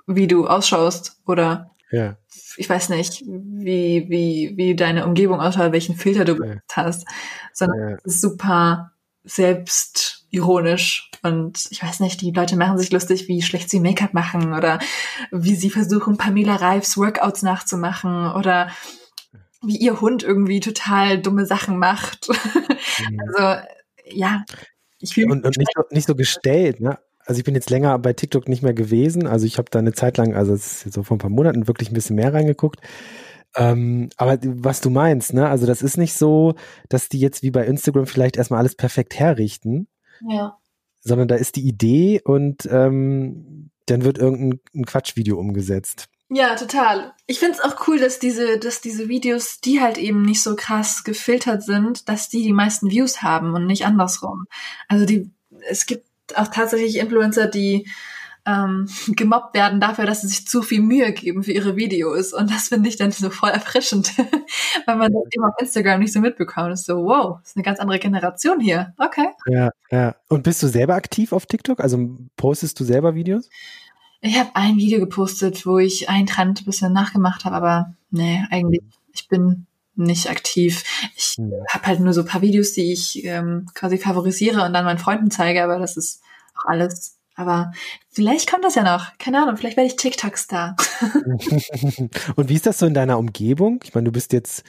[0.06, 2.18] wie du ausschaust oder ja.
[2.58, 6.56] ich weiß nicht, wie, wie, wie deine Umgebung ausschaut, welchen Filter du ja.
[6.72, 7.06] hast,
[7.54, 7.98] sondern ja.
[8.04, 8.92] super
[9.24, 14.54] selbstironisch und ich weiß nicht, die Leute machen sich lustig, wie schlecht sie Make-up machen
[14.54, 14.80] oder
[15.32, 18.70] wie sie versuchen, Pamela Reifs Workouts nachzumachen oder
[19.62, 22.30] wie ihr Hund irgendwie total dumme Sachen macht.
[23.12, 23.20] Mhm.
[23.20, 23.62] also
[24.10, 24.44] ja,
[25.00, 27.00] ich und, und nicht, so, nicht so gestellt, ne?
[27.26, 29.28] Also ich bin jetzt länger bei TikTok nicht mehr gewesen.
[29.28, 31.30] Also ich habe da eine Zeit lang, also es ist jetzt so vor ein paar
[31.30, 32.80] Monaten wirklich ein bisschen mehr reingeguckt.
[33.56, 35.50] Ähm, aber was du meinst, ne?
[35.50, 36.56] Also das ist nicht so,
[36.88, 39.88] dass die jetzt wie bei Instagram vielleicht erstmal alles perfekt herrichten.
[40.28, 40.58] Ja.
[41.02, 46.08] Sondern da ist die Idee und ähm, dann wird irgendein Quatschvideo umgesetzt.
[46.30, 47.14] Ja, total.
[47.26, 51.04] Ich find's auch cool, dass diese, dass diese Videos, die halt eben nicht so krass
[51.04, 54.46] gefiltert sind, dass die die meisten Views haben und nicht andersrum.
[54.90, 55.32] Also die,
[55.70, 56.06] es gibt
[56.36, 57.88] auch tatsächlich Influencer, die
[58.46, 62.34] ähm, gemobbt werden dafür, dass sie sich zu viel Mühe geben für ihre Videos.
[62.34, 64.12] Und das finde ich dann so voll erfrischend,
[64.86, 66.72] weil man das eben auf Instagram nicht so mitbekommt.
[66.72, 68.94] Das ist so, wow, ist eine ganz andere Generation hier.
[68.98, 69.28] Okay.
[69.48, 70.16] Ja, ja.
[70.30, 71.80] Und bist du selber aktiv auf TikTok?
[71.80, 73.50] Also postest du selber Videos?
[74.22, 78.44] Ich habe ein Video gepostet, wo ich einen Trend ein bisschen nachgemacht habe, aber nee,
[78.50, 78.82] eigentlich,
[79.14, 80.84] ich bin nicht aktiv.
[81.16, 81.52] Ich hm.
[81.70, 85.00] habe halt nur so ein paar Videos, die ich ähm, quasi favorisiere und dann meinen
[85.00, 86.22] Freunden zeige, aber das ist
[86.56, 87.72] auch alles aber
[88.10, 89.16] vielleicht kommt das ja noch.
[89.20, 90.76] Keine Ahnung, vielleicht werde ich TikTok-Star.
[92.36, 93.80] Und wie ist das so in deiner Umgebung?
[93.84, 94.64] Ich meine, du bist jetzt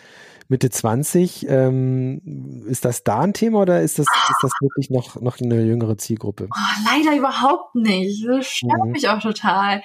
[0.48, 1.46] Mitte 20.
[1.48, 5.62] Ähm, ist das da ein Thema oder ist das, ist das wirklich noch, noch eine
[5.62, 6.48] jüngere Zielgruppe?
[6.50, 8.26] Oh, leider überhaupt nicht.
[8.26, 8.92] Das stört mhm.
[8.92, 9.82] mich auch total.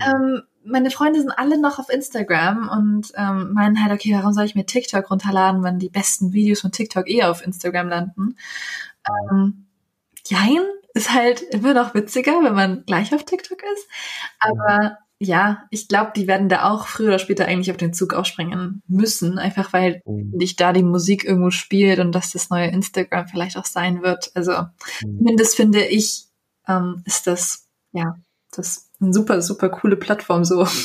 [0.00, 4.44] Ähm, meine Freunde sind alle noch auf Instagram und ähm, meinen halt, okay, warum soll
[4.44, 8.36] ich mir TikTok runterladen, wenn die besten Videos von TikTok eh auf Instagram landen?
[9.08, 9.66] Ähm,
[10.24, 10.62] jein,
[10.94, 13.88] ist halt immer noch witziger, wenn man gleich auf TikTok ist.
[14.40, 18.12] Aber ja, ich glaube, die werden da auch früher oder später eigentlich auf den Zug
[18.12, 20.32] aufspringen müssen, einfach weil mhm.
[20.34, 24.30] nicht da die Musik irgendwo spielt und dass das neue Instagram vielleicht auch sein wird.
[24.34, 25.18] Also mhm.
[25.18, 26.26] zumindest finde ich,
[26.68, 28.16] ähm, ist das, ja,
[28.54, 30.66] das eine super, super coole Plattform so.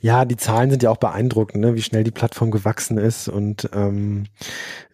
[0.00, 1.74] Ja, die Zahlen sind ja auch beeindruckend, ne?
[1.74, 4.24] wie schnell die Plattform gewachsen ist und ähm,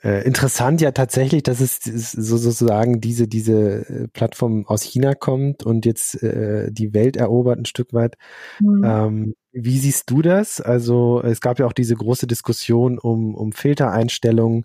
[0.03, 5.65] äh, interessant ja tatsächlich, dass es so sozusagen diese diese äh, Plattform aus China kommt
[5.65, 8.17] und jetzt äh, die Welt erobert ein Stück weit.
[8.61, 8.83] Mhm.
[8.85, 10.61] Ähm, wie siehst du das?
[10.61, 14.65] Also es gab ja auch diese große Diskussion um, um Filtereinstellungen,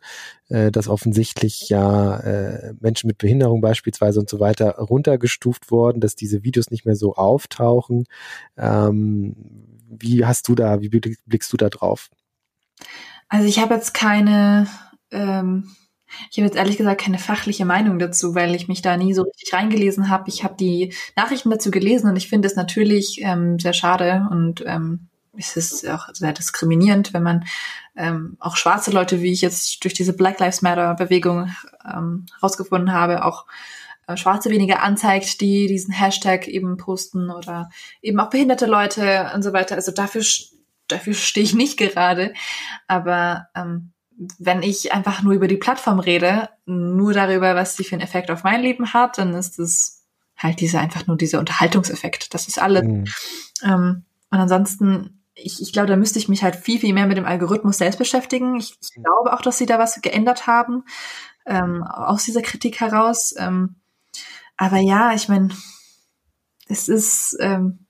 [0.49, 6.15] äh, dass offensichtlich ja äh, Menschen mit Behinderung beispielsweise und so weiter runtergestuft wurden, dass
[6.15, 8.05] diese Videos nicht mehr so auftauchen.
[8.57, 9.35] Ähm,
[9.87, 12.09] wie hast du da, wie blickst du da drauf?
[13.29, 14.67] Also ich habe jetzt keine,
[15.11, 15.69] ähm,
[16.29, 19.23] ich habe jetzt ehrlich gesagt keine fachliche Meinung dazu, weil ich mich da nie so
[19.23, 20.29] richtig reingelesen habe.
[20.29, 24.63] Ich habe die Nachrichten dazu gelesen und ich finde es natürlich ähm, sehr schade und
[24.65, 25.07] ähm,
[25.37, 27.45] es ist auch sehr diskriminierend, wenn man
[27.95, 31.53] ähm, auch schwarze Leute, wie ich jetzt durch diese Black Lives Matter Bewegung
[31.85, 33.45] ähm, habe, auch
[34.07, 37.69] äh, Schwarze weniger anzeigt, die diesen Hashtag eben posten oder
[38.01, 39.75] eben auch behinderte Leute und so weiter.
[39.75, 40.23] Also dafür,
[40.87, 42.33] dafür stehe ich nicht gerade.
[42.87, 43.91] Aber ähm,
[44.39, 48.29] wenn ich einfach nur über die Plattform rede, nur darüber, was sie für einen Effekt
[48.29, 50.03] auf mein Leben hat, dann ist es
[50.37, 52.33] halt diese einfach nur dieser Unterhaltungseffekt.
[52.33, 52.83] Das ist alles.
[52.83, 53.05] Mhm.
[53.63, 57.17] Ähm, und ansonsten, ich, ich glaube, da müsste ich mich halt viel, viel mehr mit
[57.17, 58.55] dem Algorithmus selbst beschäftigen.
[58.57, 59.03] Ich, ich mhm.
[59.03, 60.83] glaube auch, dass sie da was geändert haben,
[61.45, 63.33] ähm, aus dieser Kritik heraus.
[63.37, 63.75] Ähm,
[64.57, 65.49] aber ja, ich meine,
[66.67, 67.80] es ist ähm,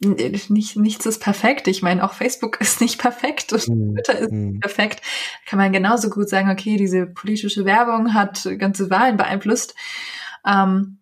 [0.00, 1.68] nicht, nichts ist perfekt.
[1.68, 3.94] Ich meine, auch Facebook ist nicht perfekt und mm.
[3.94, 5.02] Twitter ist nicht perfekt.
[5.46, 9.74] Kann man genauso gut sagen, okay, diese politische Werbung hat ganze Wahlen beeinflusst.
[10.46, 10.98] Ähm,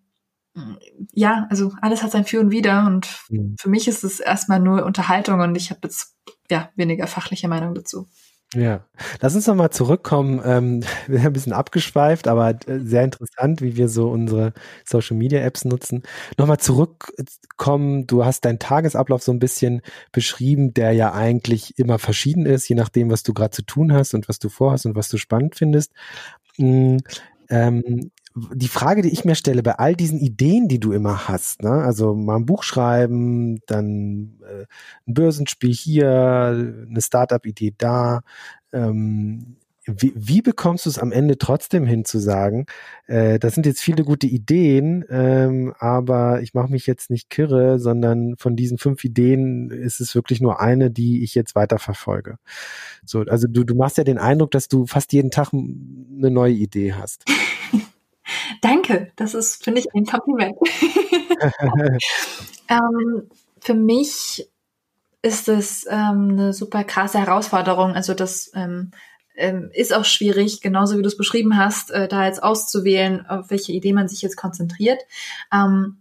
[1.12, 3.54] ja, also alles hat sein Für und Wider und mm.
[3.58, 6.16] für mich ist es erstmal nur Unterhaltung und ich habe jetzt
[6.50, 8.08] ja weniger fachliche Meinung dazu.
[8.54, 8.86] Ja,
[9.20, 10.40] lass uns nochmal zurückkommen.
[10.42, 14.54] Ähm, wir sind ein bisschen abgeschweift, aber äh, sehr interessant, wie wir so unsere
[14.86, 16.02] Social Media Apps nutzen.
[16.38, 18.06] Nochmal zurückkommen.
[18.06, 19.82] Du hast deinen Tagesablauf so ein bisschen
[20.12, 24.14] beschrieben, der ja eigentlich immer verschieden ist, je nachdem, was du gerade zu tun hast
[24.14, 25.92] und was du vorhast und was du spannend findest.
[26.56, 26.98] Mhm.
[27.50, 28.10] Ähm,
[28.54, 31.70] die Frage, die ich mir stelle, bei all diesen Ideen, die du immer hast, ne?
[31.70, 34.66] also mal ein Buch schreiben, dann äh,
[35.06, 38.20] ein Börsenspiel hier, eine Startup-Idee da,
[38.72, 39.56] ähm,
[39.88, 42.66] wie, wie bekommst du es am Ende trotzdem hin zu sagen,
[43.06, 47.78] äh, das sind jetzt viele gute Ideen, ähm, aber ich mache mich jetzt nicht kirre,
[47.78, 52.36] sondern von diesen fünf Ideen ist es wirklich nur eine, die ich jetzt weiter verfolge.
[53.04, 56.52] So, also du, du machst ja den Eindruck, dass du fast jeden Tag eine neue
[56.52, 57.24] Idee hast.
[58.60, 60.56] Danke, das ist, finde ich, ein Kompliment.
[62.68, 63.28] ähm,
[63.60, 64.48] für mich
[65.22, 67.94] ist es ähm, eine super krasse Herausforderung.
[67.94, 68.92] Also das ähm,
[69.36, 73.50] ähm, ist auch schwierig, genauso wie du es beschrieben hast, äh, da jetzt auszuwählen, auf
[73.50, 75.00] welche Idee man sich jetzt konzentriert.
[75.52, 75.98] Ähm,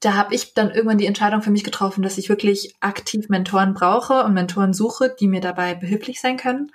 [0.00, 3.74] da habe ich dann irgendwann die Entscheidung für mich getroffen, dass ich wirklich aktiv Mentoren
[3.74, 6.70] brauche und Mentoren suche, die mir dabei behilflich sein können.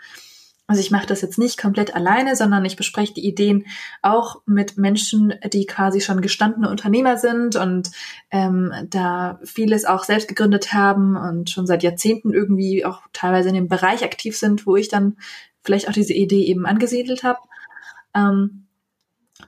[0.72, 3.66] Also ich mache das jetzt nicht komplett alleine, sondern ich bespreche die Ideen
[4.02, 7.92] auch mit Menschen, die quasi schon gestandene Unternehmer sind und
[8.32, 13.56] ähm, da vieles auch selbst gegründet haben und schon seit Jahrzehnten irgendwie auch teilweise in
[13.56, 15.18] dem Bereich aktiv sind, wo ich dann
[15.62, 17.40] vielleicht auch diese Idee eben angesiedelt habe.
[18.16, 18.68] Ähm,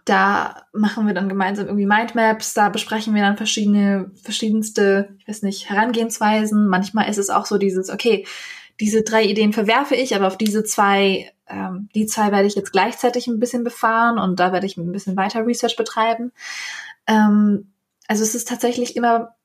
[0.04, 5.44] da machen wir dann gemeinsam irgendwie Mindmaps, da besprechen wir dann verschiedene, verschiedenste, ich weiß
[5.44, 6.68] nicht, Herangehensweisen.
[6.68, 8.26] Manchmal ist es auch so dieses, okay,
[8.80, 12.72] diese drei Ideen verwerfe ich, aber auf diese zwei, ähm, die zwei werde ich jetzt
[12.72, 16.32] gleichzeitig ein bisschen befahren und da werde ich ein bisschen weiter Research betreiben.
[17.08, 17.72] Ähm,
[18.08, 19.36] also es ist tatsächlich immer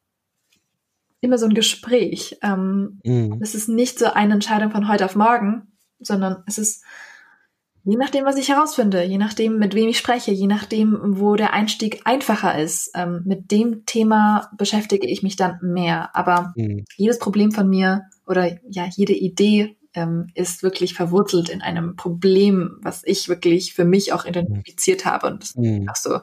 [1.21, 2.39] immer so ein Gespräch.
[2.43, 3.39] Ähm, mhm.
[3.41, 6.85] Es ist nicht so eine Entscheidung von heute auf morgen, sondern es ist
[7.89, 11.55] je nachdem, was ich herausfinde, je nachdem, mit wem ich spreche, je nachdem, wo der
[11.55, 12.91] Einstieg einfacher ist.
[12.95, 16.15] Ähm, mit dem Thema beschäftige ich mich dann mehr.
[16.15, 16.85] Aber mhm.
[16.97, 22.79] jedes Problem von mir oder ja, jede Idee ähm, ist wirklich verwurzelt in einem Problem,
[22.83, 25.27] was ich wirklich für mich auch identifiziert habe.
[25.27, 25.83] Und das mhm.
[25.83, 26.21] ist auch so,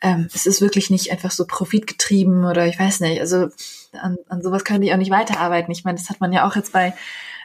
[0.00, 3.20] ähm, es ist wirklich nicht einfach so profitgetrieben oder ich weiß nicht.
[3.20, 3.48] Also
[3.92, 5.72] an, an sowas könnte ich auch nicht weiterarbeiten.
[5.72, 6.94] Ich meine, das hat man ja auch jetzt bei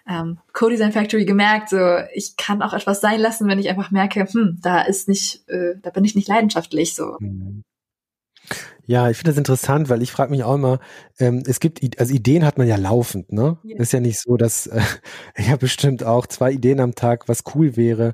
[0.08, 4.28] ähm, Co-Design Factory gemerkt, so ich kann auch etwas sein lassen, wenn ich einfach merke,
[4.30, 7.18] hm, da ist nicht, äh, da bin ich nicht leidenschaftlich so.
[7.20, 7.64] Mhm.
[8.86, 10.80] Ja, ich finde das interessant, weil ich frage mich auch immer,
[11.18, 13.58] ähm, es gibt, also Ideen hat man ja laufend, ne?
[13.64, 13.78] Ja.
[13.78, 14.82] Ist ja nicht so, dass äh,
[15.38, 18.14] habe bestimmt auch zwei Ideen am Tag, was cool wäre,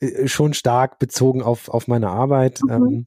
[0.00, 2.60] äh, schon stark bezogen auf, auf meine Arbeit.
[2.62, 2.72] Mhm.
[2.72, 3.06] Ähm,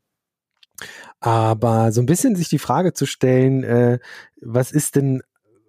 [1.20, 3.99] aber so ein bisschen sich die Frage zu stellen, äh,
[4.41, 5.22] was ist denn,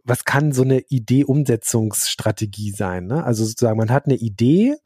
[0.04, 3.06] was kann so eine Idee-Umsetzungsstrategie sein?
[3.06, 3.24] Ne?
[3.24, 4.76] Also sozusagen, man hat eine Idee,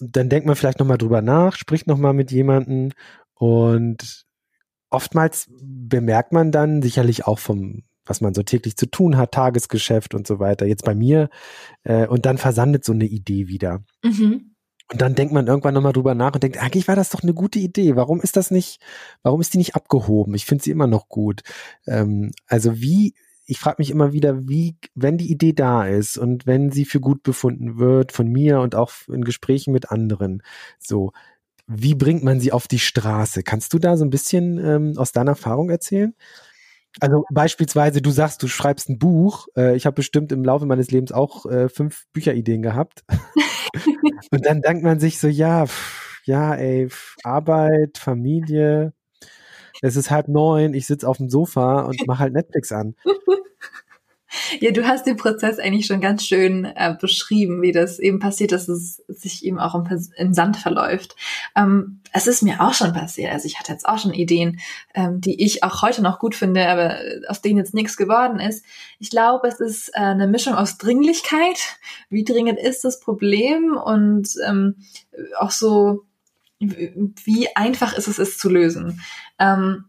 [0.00, 2.92] dann denkt man vielleicht nochmal drüber nach, spricht nochmal mit jemandem
[3.34, 4.25] und
[4.90, 10.14] oftmals bemerkt man dann sicherlich auch vom was man so täglich zu tun hat, Tagesgeschäft
[10.14, 10.64] und so weiter.
[10.64, 11.28] Jetzt bei mir
[11.82, 13.82] äh, und dann versandet so eine Idee wieder.
[14.04, 14.52] Mhm.
[14.92, 17.34] Und dann denkt man irgendwann nochmal drüber nach und denkt, eigentlich war das doch eine
[17.34, 17.96] gute Idee.
[17.96, 18.80] Warum ist das nicht,
[19.22, 20.34] warum ist die nicht abgehoben?
[20.34, 21.42] Ich finde sie immer noch gut.
[21.86, 23.14] Ähm, also wie,
[23.46, 27.00] ich frage mich immer wieder, wie, wenn die Idee da ist und wenn sie für
[27.00, 30.42] gut befunden wird von mir und auch in Gesprächen mit anderen,
[30.78, 31.12] so,
[31.66, 33.42] wie bringt man sie auf die Straße?
[33.42, 36.14] Kannst du da so ein bisschen ähm, aus deiner Erfahrung erzählen?
[37.00, 39.48] Also beispielsweise, du sagst, du schreibst ein Buch.
[39.56, 43.04] Äh, ich habe bestimmt im Laufe meines Lebens auch äh, fünf Bücherideen gehabt.
[44.30, 48.92] Und dann denkt man sich so, ja, pff, ja, ey, pff, Arbeit, Familie.
[49.82, 52.94] Es ist halb neun, ich sitze auf dem Sofa und mache halt Netflix an.
[54.60, 58.52] Ja, du hast den Prozess eigentlich schon ganz schön äh, beschrieben, wie das eben passiert,
[58.52, 61.16] dass es sich eben auch im, im Sand verläuft.
[61.54, 63.32] Ähm, es ist mir auch schon passiert.
[63.32, 64.60] Also ich hatte jetzt auch schon Ideen,
[64.94, 68.64] ähm, die ich auch heute noch gut finde, aber aus denen jetzt nichts geworden ist.
[68.98, 71.58] Ich glaube, es ist äh, eine Mischung aus Dringlichkeit.
[72.08, 74.76] Wie dringend ist das Problem und ähm,
[75.38, 76.04] auch so,
[76.58, 79.02] wie einfach ist es, es zu lösen.
[79.38, 79.84] Ähm,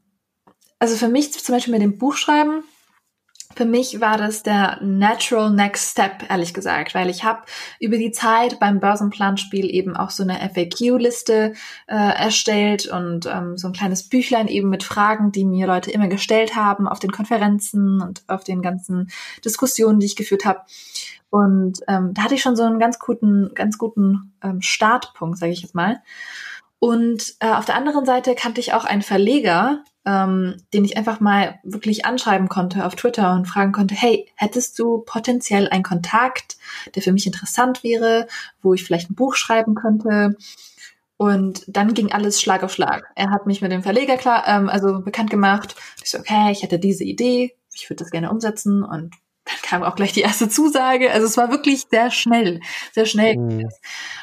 [0.80, 2.64] also für mich zum Beispiel mit dem Buchschreiben,
[3.56, 7.41] für mich war das der natural next step, ehrlich gesagt, weil ich habe
[7.80, 11.54] über die Zeit beim Börsenplanspiel eben auch so eine FAQ-Liste
[11.88, 16.08] äh, erstellt und ähm, so ein kleines Büchlein eben mit Fragen, die mir Leute immer
[16.08, 19.10] gestellt haben auf den Konferenzen und auf den ganzen
[19.43, 20.62] Diskussionen, die ich geführt habe.
[21.30, 25.52] Und ähm, da hatte ich schon so einen ganz guten, ganz guten ähm, Startpunkt, sage
[25.52, 26.02] ich jetzt mal.
[26.80, 31.20] Und äh, auf der anderen Seite kannte ich auch einen Verleger, ähm, den ich einfach
[31.20, 36.55] mal wirklich anschreiben konnte auf Twitter und fragen konnte, hey, hättest du potenziell einen Kontakt,
[36.95, 38.28] der für mich interessant wäre,
[38.62, 40.38] wo ich vielleicht ein Buch schreiben könnte?
[41.18, 43.12] Und dann ging alles Schlag auf Schlag.
[43.16, 45.76] Er hat mich mit dem Verleger klar, ähm, also bekannt gemacht.
[46.01, 49.14] Ich so, okay, ich hätte diese Idee, ich würde das gerne umsetzen und
[49.48, 51.12] dann kam auch gleich die erste Zusage.
[51.12, 52.60] Also es war wirklich sehr schnell,
[52.91, 53.38] sehr schnell.
[53.38, 53.70] Mhm.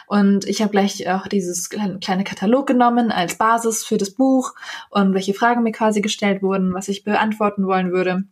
[0.07, 4.55] Und ich habe gleich auch dieses kleine Katalog genommen als Basis für das Buch
[4.91, 8.25] und welche Fragen mir quasi gestellt wurden, was ich beantworten wollen würde.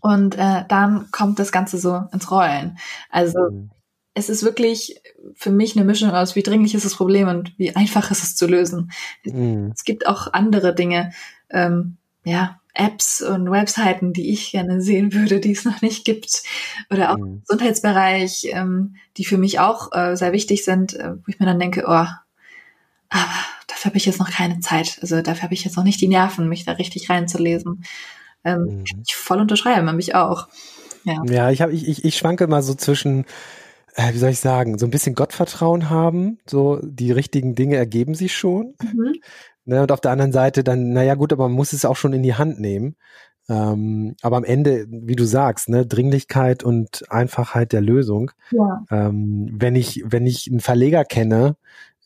[0.00, 2.78] Und äh, dann kommt das Ganze so ins Rollen.
[3.10, 3.70] Also mhm.
[4.14, 5.00] es ist wirklich
[5.34, 8.36] für mich eine Mischung aus, wie dringlich ist das Problem und wie einfach ist es
[8.36, 8.90] zu lösen.
[9.24, 9.72] Mhm.
[9.74, 11.12] Es gibt auch andere Dinge,
[11.50, 16.42] ähm, ja, Apps und Webseiten, die ich gerne sehen würde, die es noch nicht gibt.
[16.90, 17.24] Oder auch mhm.
[17.24, 21.46] im Gesundheitsbereich, ähm, die für mich auch äh, sehr wichtig sind, äh, wo ich mir
[21.46, 22.06] dann denke, oh,
[23.08, 23.30] aber
[23.68, 24.98] dafür habe ich jetzt noch keine Zeit.
[25.00, 27.84] Also dafür habe ich jetzt noch nicht die Nerven, mich da richtig reinzulesen.
[28.44, 28.84] Ähm, mhm.
[29.06, 30.48] Ich voll unterschreiben, mich auch.
[31.04, 33.24] Ja, ja ich, hab, ich, ich, ich schwanke mal so zwischen
[33.96, 38.14] äh, wie soll ich sagen, so ein bisschen Gottvertrauen haben, so die richtigen Dinge ergeben
[38.14, 38.74] sich schon.
[38.82, 39.14] Mhm.
[39.68, 42.12] Ne, und auf der anderen Seite dann, naja gut, aber man muss es auch schon
[42.12, 42.94] in die Hand nehmen.
[43.48, 48.30] Ähm, aber am Ende, wie du sagst, ne, Dringlichkeit und Einfachheit der Lösung.
[48.52, 48.84] Ja.
[48.90, 51.56] Ähm, wenn ich, wenn ich einen Verleger kenne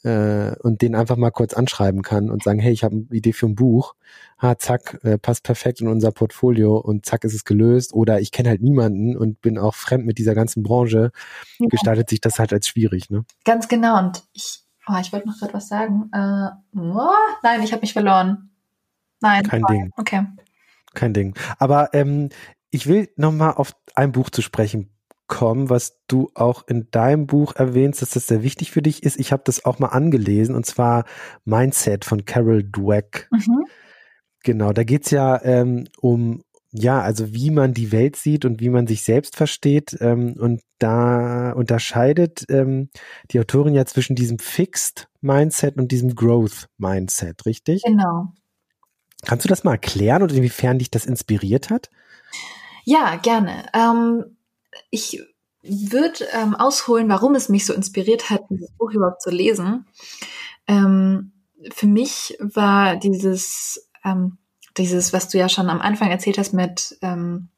[0.05, 3.33] äh, und den einfach mal kurz anschreiben kann und sagen, hey, ich habe eine Idee
[3.33, 3.95] für ein Buch,
[4.39, 7.93] ha, zack, äh, passt perfekt in unser Portfolio und zack ist es gelöst.
[7.93, 11.11] Oder ich kenne halt niemanden und bin auch fremd mit dieser ganzen Branche,
[11.59, 11.67] ja.
[11.69, 13.11] gestaltet sich das halt als schwierig.
[13.11, 13.25] Ne?
[13.45, 13.99] Ganz genau.
[13.99, 16.11] Und ich Oh, ich wollte noch gerade was sagen.
[16.12, 17.11] Äh, oh,
[17.43, 18.51] nein, ich habe mich verloren.
[19.20, 19.45] Nein.
[19.45, 19.91] Kein oh, Ding.
[19.97, 20.26] Okay.
[20.95, 21.34] Kein Ding.
[21.59, 22.30] Aber ähm,
[22.70, 24.91] ich will nochmal auf ein Buch zu sprechen
[25.26, 29.18] kommen, was du auch in deinem Buch erwähnst, dass das sehr wichtig für dich ist.
[29.18, 31.05] Ich habe das auch mal angelesen und zwar
[31.45, 33.28] Mindset von Carol Dweck.
[33.30, 33.66] Mhm.
[34.43, 36.43] Genau, da geht's ja ähm, um,
[36.73, 39.97] ja, also wie man die Welt sieht und wie man sich selbst versteht.
[40.01, 42.91] Ähm, und da unterscheidet ähm,
[43.31, 47.83] die Autorin ja zwischen diesem Fixed Mindset und diesem Growth Mindset, richtig?
[47.83, 48.33] Genau.
[49.27, 51.91] Kannst du das mal erklären und inwiefern dich das inspiriert hat?
[52.85, 53.66] Ja, gerne.
[53.75, 54.37] Ähm,
[54.91, 55.21] ich
[55.62, 59.87] würde ähm, ausholen, warum es mich so inspiriert hat, dieses Buch überhaupt zu lesen.
[60.66, 61.33] Ähm,
[61.73, 64.39] für mich war dieses, ähm,
[64.81, 67.49] dieses, was du ja schon am Anfang erzählt hast mit ähm,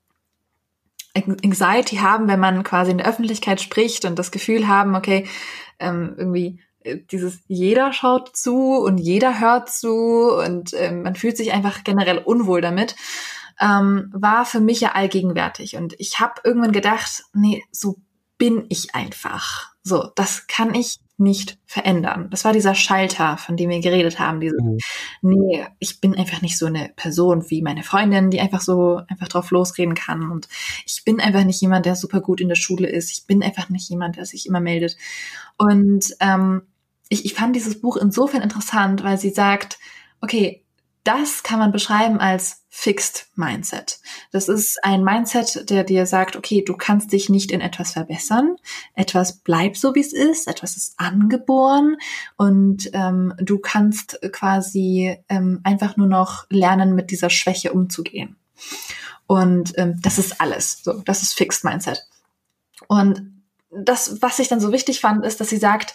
[1.15, 5.27] Anxiety haben, wenn man quasi in der Öffentlichkeit spricht und das Gefühl haben, okay,
[5.79, 11.37] ähm, irgendwie äh, dieses jeder schaut zu und jeder hört zu und ähm, man fühlt
[11.37, 12.97] sich einfach generell unwohl damit,
[13.61, 15.77] ähm, war für mich ja allgegenwärtig.
[15.77, 17.97] Und ich habe irgendwann gedacht, nee, so
[18.39, 19.73] bin ich einfach.
[19.83, 22.29] So, das kann ich nicht verändern.
[22.31, 24.41] Das war dieser Schalter, von dem wir geredet haben.
[24.41, 24.79] Diese, mhm.
[25.23, 29.29] nee, ich bin einfach nicht so eine Person wie meine Freundin, die einfach so einfach
[29.29, 30.31] drauf losreden kann.
[30.31, 30.49] Und
[30.87, 33.11] ich bin einfach nicht jemand, der super gut in der Schule ist.
[33.11, 34.97] Ich bin einfach nicht jemand, der sich immer meldet.
[35.57, 36.63] Und ähm,
[37.09, 39.79] ich, ich fand dieses Buch insofern interessant, weil sie sagt,
[40.21, 40.62] okay,
[41.05, 44.01] das kann man beschreiben als Fixed Mindset.
[44.31, 48.57] Das ist ein Mindset, der dir sagt, okay, du kannst dich nicht in etwas verbessern,
[48.95, 51.97] etwas bleibt so, wie es ist, etwas ist angeboren
[52.37, 58.37] und ähm, du kannst quasi ähm, einfach nur noch lernen, mit dieser Schwäche umzugehen.
[59.27, 60.83] Und ähm, das ist alles.
[60.83, 62.07] So, das ist Fixed Mindset.
[62.87, 65.95] Und das, was ich dann so wichtig fand, ist, dass sie sagt,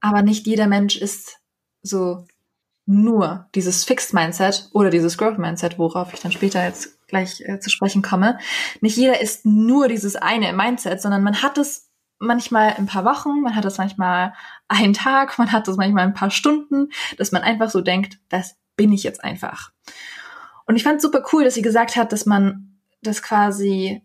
[0.00, 1.38] aber nicht jeder Mensch ist
[1.82, 2.26] so
[2.86, 7.60] nur dieses Fixed Mindset oder dieses Growth Mindset, worauf ich dann später jetzt gleich äh,
[7.60, 8.38] zu sprechen komme.
[8.80, 13.40] Nicht jeder ist nur dieses eine Mindset, sondern man hat es manchmal ein paar Wochen,
[13.42, 14.32] man hat es manchmal
[14.68, 18.56] einen Tag, man hat es manchmal ein paar Stunden, dass man einfach so denkt, das
[18.76, 19.70] bin ich jetzt einfach.
[20.66, 24.02] Und ich fand super cool, dass sie gesagt hat, dass man das quasi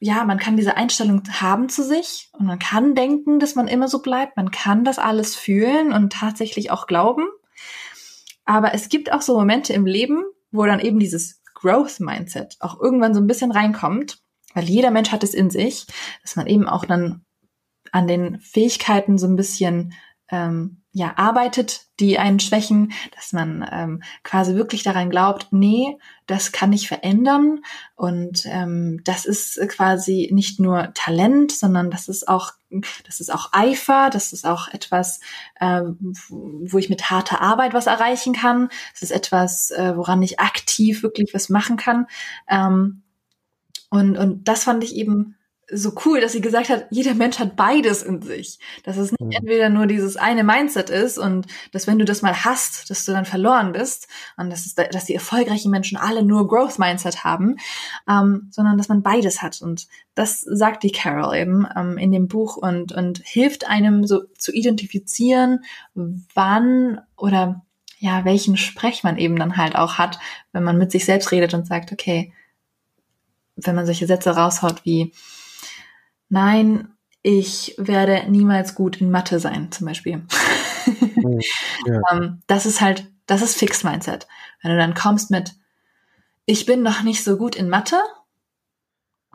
[0.00, 3.88] ja, man kann diese Einstellung haben zu sich und man kann denken, dass man immer
[3.88, 4.36] so bleibt.
[4.36, 7.26] Man kann das alles fühlen und tatsächlich auch glauben.
[8.44, 12.80] Aber es gibt auch so Momente im Leben, wo dann eben dieses Growth Mindset auch
[12.80, 14.18] irgendwann so ein bisschen reinkommt,
[14.54, 15.86] weil jeder Mensch hat es in sich,
[16.22, 17.24] dass man eben auch dann
[17.92, 19.94] an den Fähigkeiten so ein bisschen
[20.30, 26.52] ähm, ja arbeitet, die einen schwächen, dass man ähm, quasi wirklich daran glaubt, nee, das
[26.52, 27.60] kann ich verändern
[27.96, 32.52] und ähm, das ist quasi nicht nur Talent, sondern das ist auch
[33.06, 35.20] das ist auch Eifer, das ist auch etwas,
[35.60, 38.68] äh, wo ich mit harter Arbeit was erreichen kann.
[38.92, 42.06] Das ist etwas, äh, woran ich aktiv wirklich was machen kann.
[42.48, 43.02] Ähm,
[43.90, 45.36] und und das fand ich eben
[45.70, 48.58] so cool, dass sie gesagt hat, jeder Mensch hat beides in sich.
[48.84, 49.32] Dass es nicht mhm.
[49.32, 53.12] entweder nur dieses eine Mindset ist und dass wenn du das mal hast, dass du
[53.12, 57.56] dann verloren bist und dass, es, dass die erfolgreichen Menschen alle nur Growth Mindset haben,
[58.08, 59.62] ähm, sondern dass man beides hat.
[59.62, 64.24] Und das sagt die Carol eben ähm, in dem Buch und, und hilft einem so
[64.38, 67.64] zu identifizieren, wann oder
[67.98, 70.18] ja, welchen Sprech man eben dann halt auch hat,
[70.52, 72.32] wenn man mit sich selbst redet und sagt, okay,
[73.56, 75.12] wenn man solche Sätze raushaut wie,
[76.34, 76.88] nein,
[77.22, 80.26] ich werde niemals gut in Mathe sein, zum Beispiel.
[81.14, 81.40] Mhm,
[81.86, 82.00] ja.
[82.10, 84.26] um, das ist halt, das ist Fixed Mindset.
[84.60, 85.54] Wenn du dann kommst mit,
[86.44, 87.98] ich bin noch nicht so gut in Mathe,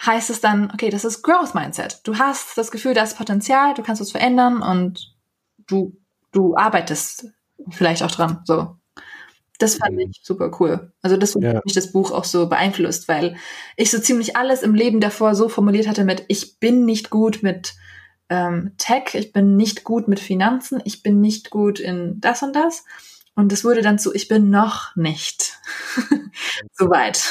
[0.05, 2.01] heißt es dann, okay, das ist Growth Mindset.
[2.03, 5.15] Du hast das Gefühl, da ist Potenzial, du kannst es verändern und
[5.67, 5.97] du,
[6.31, 7.27] du arbeitest
[7.69, 8.75] vielleicht auch dran, so.
[9.59, 9.99] Das fand mhm.
[9.99, 10.91] ich super cool.
[11.01, 11.61] Also das hat ja.
[11.63, 13.35] mich das Buch auch so beeinflusst, weil
[13.75, 17.43] ich so ziemlich alles im Leben davor so formuliert hatte mit, ich bin nicht gut
[17.43, 17.75] mit
[18.29, 22.55] ähm, Tech, ich bin nicht gut mit Finanzen, ich bin nicht gut in das und
[22.55, 22.85] das.
[23.35, 25.59] Und es wurde dann zu, ich bin noch nicht
[26.73, 27.23] so weit.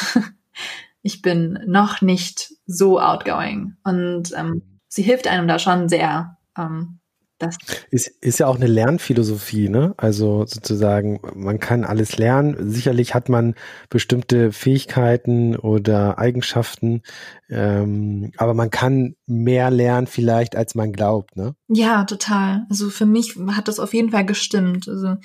[1.02, 3.76] Ich bin noch nicht so outgoing.
[3.84, 6.98] Und ähm, sie hilft einem da schon sehr, ähm,
[7.38, 7.56] das
[7.90, 9.94] ist, ist ja auch eine Lernphilosophie, ne?
[9.96, 12.70] Also sozusagen, man kann alles lernen.
[12.70, 13.54] Sicherlich hat man
[13.90, 17.02] bestimmte Fähigkeiten oder Eigenschaften,
[17.48, 21.54] ähm, aber man kann mehr lernen vielleicht, als man glaubt, ne?
[21.68, 22.66] Ja, total.
[22.70, 24.88] Also für mich hat das auf jeden Fall gestimmt.
[24.88, 25.16] Also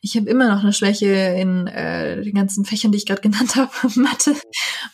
[0.00, 3.56] ich habe immer noch eine Schwäche in äh, den ganzen Fächern, die ich gerade genannt
[3.56, 4.34] habe, Mathe,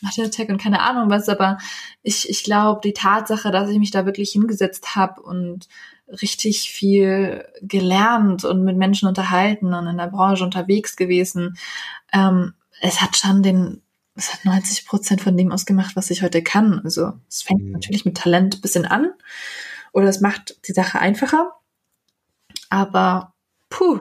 [0.00, 1.58] Mathe, Tech und keine Ahnung was, aber
[2.02, 5.68] ich, ich glaube, die Tatsache, dass ich mich da wirklich hingesetzt habe und
[6.08, 11.56] richtig viel gelernt und mit Menschen unterhalten und in der Branche unterwegs gewesen.
[12.12, 13.82] Ähm, es hat schon den,
[14.14, 16.80] es hat 90 Prozent von dem ausgemacht, was ich heute kann.
[16.84, 17.72] Also es fängt mhm.
[17.72, 19.12] natürlich mit Talent bisschen an
[19.92, 21.52] oder es macht die Sache einfacher.
[22.68, 23.32] Aber
[23.70, 24.00] puh,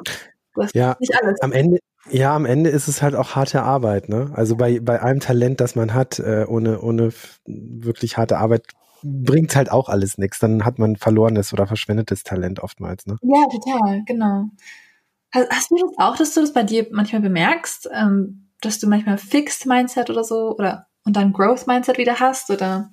[0.56, 1.42] das ja, ist nicht alles.
[1.42, 1.80] Am Ende,
[2.10, 4.32] Ja, am Ende ist es halt auch harte Arbeit, ne?
[4.34, 7.12] Also bei, bei allem Talent, das man hat, äh, ohne, ohne
[7.46, 8.64] wirklich harte Arbeit
[9.04, 10.40] bringt halt auch alles nichts.
[10.40, 13.18] Dann hat man verlorenes oder verschwendetes Talent oftmals, ne?
[13.22, 14.46] Ja, total, genau.
[15.32, 19.18] Hast, du das auch, dass du das bei dir manchmal bemerkst, ähm, dass du manchmal
[19.18, 22.90] Fixed Mindset oder so oder und dann Growth Mindset wieder hast oder?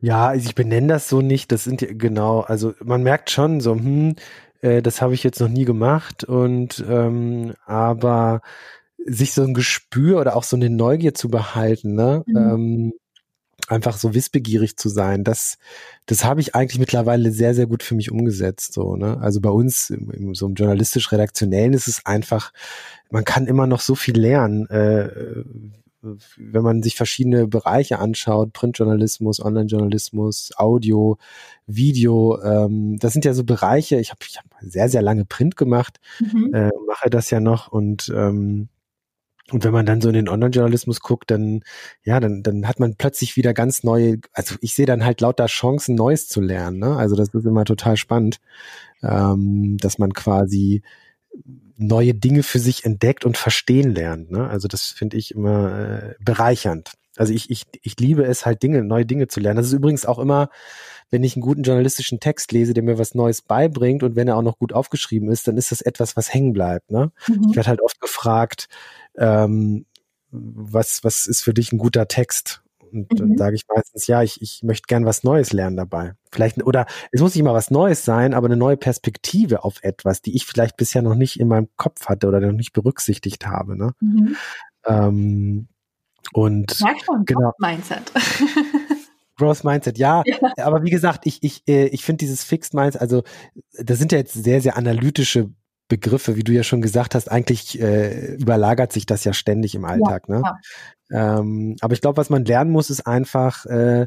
[0.00, 1.52] Ja, also ich benenne das so nicht.
[1.52, 4.16] Das sind ja genau, also man merkt schon so, hm,
[4.60, 8.40] äh, das habe ich jetzt noch nie gemacht und ähm, aber
[9.04, 12.22] sich so ein Gespür oder auch so eine Neugier zu behalten, ne?
[12.26, 12.36] Mhm.
[12.36, 12.92] Ähm,
[13.68, 15.58] einfach so wissbegierig zu sein, das,
[16.06, 18.72] das habe ich eigentlich mittlerweile sehr, sehr gut für mich umgesetzt.
[18.72, 19.18] So, ne?
[19.20, 22.52] Also bei uns, im, im, so im journalistisch-redaktionellen ist es einfach,
[23.10, 25.44] man kann immer noch so viel lernen, äh,
[26.36, 31.18] wenn man sich verschiedene Bereiche anschaut, Printjournalismus, Onlinejournalismus, Audio,
[31.66, 35.56] Video, ähm, das sind ja so Bereiche, ich habe ich hab sehr, sehr lange Print
[35.56, 36.54] gemacht, mhm.
[36.54, 38.68] äh, mache das ja noch und ähm,
[39.50, 41.62] und wenn man dann so in den Online-Journalismus guckt, dann,
[42.04, 45.46] ja, dann, dann hat man plötzlich wieder ganz neue, also ich sehe dann halt lauter
[45.46, 46.78] Chancen, Neues zu lernen.
[46.78, 46.96] Ne?
[46.96, 48.40] Also das ist immer total spannend,
[49.02, 50.82] ähm, dass man quasi
[51.76, 54.30] neue Dinge für sich entdeckt und verstehen lernt.
[54.30, 54.48] Ne?
[54.48, 56.92] Also das finde ich immer äh, bereichernd.
[57.16, 59.56] Also ich, ich, ich liebe es halt Dinge, neue Dinge zu lernen.
[59.56, 60.50] Das ist übrigens auch immer,
[61.10, 64.36] wenn ich einen guten journalistischen Text lese, der mir was Neues beibringt und wenn er
[64.36, 66.90] auch noch gut aufgeschrieben ist, dann ist das etwas, was hängen bleibt.
[66.90, 67.10] Ne?
[67.26, 67.48] Mhm.
[67.50, 68.68] Ich werde halt oft gefragt,
[69.16, 69.86] ähm,
[70.30, 72.62] was, was ist für dich ein guter Text?
[72.92, 73.16] Und mhm.
[73.16, 76.14] dann sage ich meistens, ja, ich, ich möchte gern was Neues lernen dabei.
[76.32, 80.22] Vielleicht, oder es muss nicht mal was Neues sein, aber eine neue Perspektive auf etwas,
[80.22, 83.76] die ich vielleicht bisher noch nicht in meinem Kopf hatte oder noch nicht berücksichtigt habe.
[83.76, 83.92] Ne?
[84.00, 84.36] Mhm.
[84.86, 85.68] Ähm,
[86.32, 87.52] und schon, genau.
[87.58, 88.12] Mindset.
[89.38, 90.38] Growth Mindset, ja, ja.
[90.58, 93.22] Aber wie gesagt, ich, ich, äh, ich finde dieses Fixed Mindset, also
[93.72, 95.50] das sind ja jetzt sehr, sehr analytische
[95.88, 99.86] Begriffe, wie du ja schon gesagt hast, eigentlich äh, überlagert sich das ja ständig im
[99.86, 100.24] Alltag.
[100.28, 100.42] Ja, ne?
[100.44, 100.56] Ja.
[101.10, 104.06] Ähm, aber ich glaube, was man lernen muss, ist einfach, äh,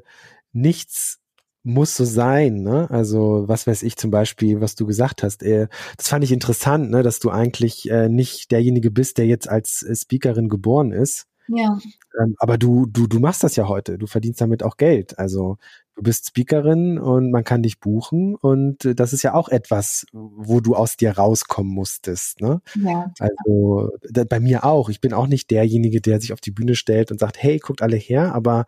[0.53, 1.21] nichts
[1.63, 2.63] muss so sein.
[2.63, 2.89] Ne?
[2.89, 5.43] Also was weiß ich zum Beispiel, was du gesagt hast.
[5.43, 7.03] Äh, das fand ich interessant, ne?
[7.03, 11.27] dass du eigentlich äh, nicht derjenige bist, der jetzt als äh, Speakerin geboren ist.
[11.47, 11.77] Ja.
[12.19, 13.97] Ähm, aber du, du, du machst das ja heute.
[13.97, 15.19] Du verdienst damit auch Geld.
[15.19, 15.57] Also
[15.95, 20.05] du bist Speakerin und man kann dich buchen und äh, das ist ja auch etwas,
[20.11, 22.41] wo du aus dir rauskommen musstest.
[22.41, 22.61] Ne?
[22.75, 23.11] Ja.
[23.19, 24.89] Also da, bei mir auch.
[24.89, 27.81] Ich bin auch nicht derjenige, der sich auf die Bühne stellt und sagt, hey, guckt
[27.81, 28.65] alle her, aber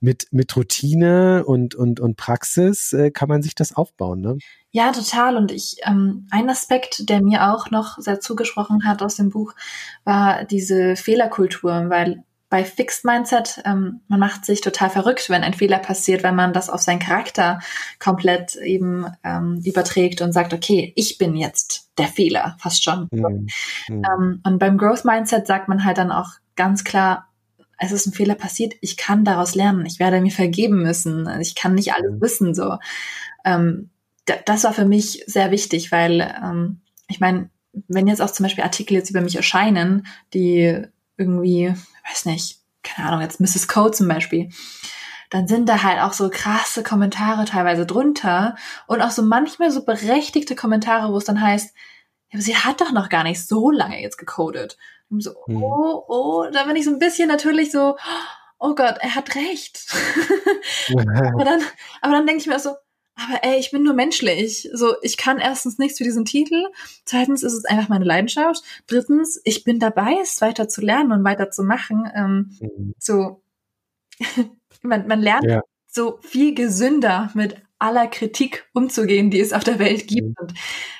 [0.00, 4.20] mit, mit Routine und, und, und Praxis äh, kann man sich das aufbauen.
[4.20, 4.38] Ne?
[4.70, 5.36] Ja, total.
[5.36, 9.54] Und ich, ähm, ein Aspekt, der mir auch noch sehr zugesprochen hat aus dem Buch,
[10.02, 12.24] war diese Fehlerkultur, weil
[12.54, 16.52] bei Fixed Mindset, ähm, man macht sich total verrückt, wenn ein Fehler passiert, wenn man
[16.52, 17.58] das auf seinen Charakter
[17.98, 23.08] komplett eben ähm, überträgt und sagt, okay, ich bin jetzt der Fehler, fast schon.
[23.10, 23.48] Mhm.
[23.88, 24.02] Mhm.
[24.04, 27.26] Ähm, und beim Growth Mindset sagt man halt dann auch ganz klar,
[27.76, 31.56] es ist ein Fehler passiert, ich kann daraus lernen, ich werde mir vergeben müssen, ich
[31.56, 32.20] kann nicht alles mhm.
[32.20, 32.76] wissen, so.
[33.44, 33.90] Ähm,
[34.46, 37.50] das war für mich sehr wichtig, weil ähm, ich meine,
[37.88, 40.84] wenn jetzt auch zum Beispiel Artikel jetzt über mich erscheinen, die
[41.16, 41.74] irgendwie
[42.08, 43.68] weiß nicht, keine Ahnung, jetzt Mrs.
[43.68, 44.50] Code zum Beispiel,
[45.30, 49.84] dann sind da halt auch so krasse Kommentare teilweise drunter und auch so manchmal so
[49.84, 51.74] berechtigte Kommentare, wo es dann heißt,
[52.30, 54.76] ja, sie hat doch noch gar nicht so lange jetzt gecodet.
[55.10, 55.62] Und so, hm.
[55.62, 57.96] oh, oh, da bin ich so ein bisschen natürlich so,
[58.58, 59.80] oh Gott, er hat recht.
[60.96, 61.60] aber dann,
[62.00, 62.74] aber dann denke ich mir auch so,
[63.16, 64.68] aber ey, ich bin nur menschlich.
[64.72, 66.66] So, ich kann erstens nichts für diesen Titel.
[67.04, 68.62] Zweitens ist es einfach meine Leidenschaft.
[68.86, 72.10] Drittens, ich bin dabei, es weiter zu lernen und weiter zu machen.
[72.14, 72.94] Ähm, mhm.
[72.98, 73.42] So,
[74.82, 75.62] man, man lernt ja.
[75.86, 80.28] so viel gesünder mit aller Kritik umzugehen, die es auf der Welt gibt.
[80.28, 80.34] Mhm.
[80.40, 80.54] Und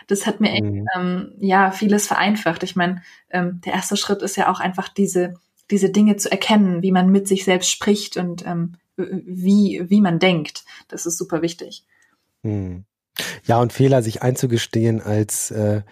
[0.06, 0.86] das hat mir echt, mhm.
[0.96, 2.62] ähm, ja, vieles vereinfacht.
[2.62, 5.34] Ich meine, ähm, der erste Schritt ist ja auch einfach diese,
[5.70, 10.20] diese Dinge zu erkennen, wie man mit sich selbst spricht und ähm, wie, wie man
[10.20, 10.64] denkt.
[10.86, 11.84] Das ist super wichtig.
[12.44, 12.84] Hm.
[13.44, 15.82] Ja, und Fehler sich einzugestehen als äh,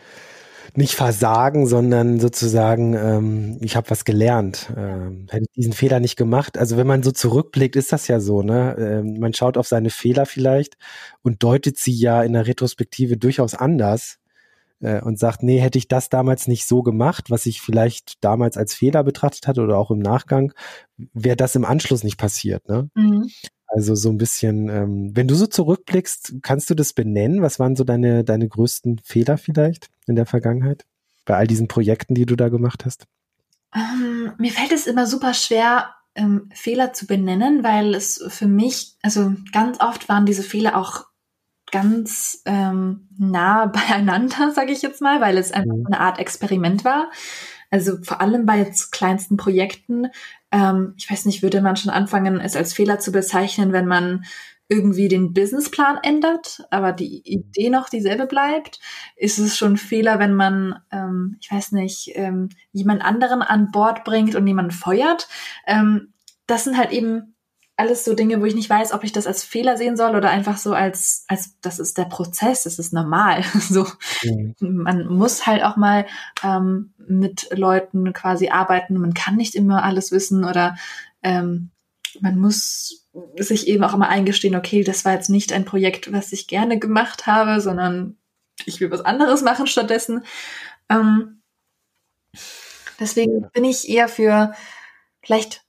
[0.74, 4.72] nicht Versagen, sondern sozusagen, ähm, ich habe was gelernt.
[4.76, 6.56] Ähm, hätte ich diesen Fehler nicht gemacht.
[6.56, 8.76] Also wenn man so zurückblickt, ist das ja so, ne?
[8.78, 10.76] Ähm, man schaut auf seine Fehler vielleicht
[11.22, 14.18] und deutet sie ja in der Retrospektive durchaus anders
[14.80, 18.56] äh, und sagt, nee, hätte ich das damals nicht so gemacht, was ich vielleicht damals
[18.56, 20.52] als Fehler betrachtet hatte oder auch im Nachgang,
[21.12, 22.68] wäre das im Anschluss nicht passiert.
[22.68, 22.88] Ne?
[22.94, 23.28] Mhm.
[23.74, 27.40] Also so ein bisschen, ähm, wenn du so zurückblickst, kannst du das benennen?
[27.40, 30.84] Was waren so deine, deine größten Fehler vielleicht in der Vergangenheit?
[31.24, 33.06] Bei all diesen Projekten, die du da gemacht hast?
[33.74, 38.94] Ähm, mir fällt es immer super schwer, ähm, Fehler zu benennen, weil es für mich,
[39.00, 41.06] also ganz oft waren diese Fehler auch
[41.70, 45.86] ganz ähm, nah beieinander, sage ich jetzt mal, weil es einfach mhm.
[45.86, 47.10] eine Art Experiment war.
[47.70, 50.08] Also vor allem bei jetzt kleinsten Projekten,
[50.52, 54.24] ähm, ich weiß nicht, würde man schon anfangen, es als Fehler zu bezeichnen, wenn man
[54.68, 58.80] irgendwie den Businessplan ändert, aber die Idee noch dieselbe bleibt,
[59.16, 63.70] ist es schon ein Fehler, wenn man, ähm, ich weiß nicht, ähm, jemand anderen an
[63.70, 65.28] Bord bringt und jemanden feuert.
[65.66, 66.14] Ähm,
[66.46, 67.31] das sind halt eben
[67.76, 70.30] alles so Dinge, wo ich nicht weiß, ob ich das als Fehler sehen soll oder
[70.30, 73.42] einfach so als, als das ist der Prozess, das ist normal.
[73.60, 73.86] so,
[74.22, 74.54] mhm.
[74.60, 76.06] man muss halt auch mal
[76.44, 78.98] ähm, mit Leuten quasi arbeiten.
[78.98, 80.76] Man kann nicht immer alles wissen oder
[81.22, 81.70] ähm,
[82.20, 86.32] man muss sich eben auch immer eingestehen, okay, das war jetzt nicht ein Projekt, was
[86.32, 88.16] ich gerne gemacht habe, sondern
[88.64, 90.24] ich will was anderes machen stattdessen.
[90.88, 91.42] Ähm,
[93.00, 94.52] deswegen bin ich eher für
[95.22, 95.61] vielleicht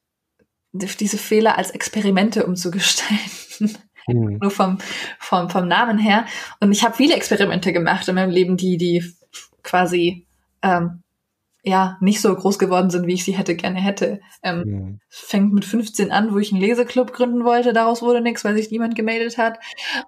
[0.74, 3.78] diese Fehler als Experimente umzugestalten.
[4.08, 4.38] Mhm.
[4.42, 4.80] Nur vom,
[5.20, 6.26] vom, vom Namen her.
[6.60, 9.04] Und ich habe viele Experimente gemacht in meinem Leben, die, die
[9.62, 10.28] quasi
[10.62, 11.04] ähm,
[11.64, 14.20] ja nicht so groß geworden sind, wie ich sie hätte gerne hätte.
[14.42, 15.00] Ähm, mhm.
[15.08, 18.70] Fängt mit 15 an, wo ich einen Leseclub gründen wollte, daraus wurde nichts, weil sich
[18.70, 19.60] niemand gemeldet hat.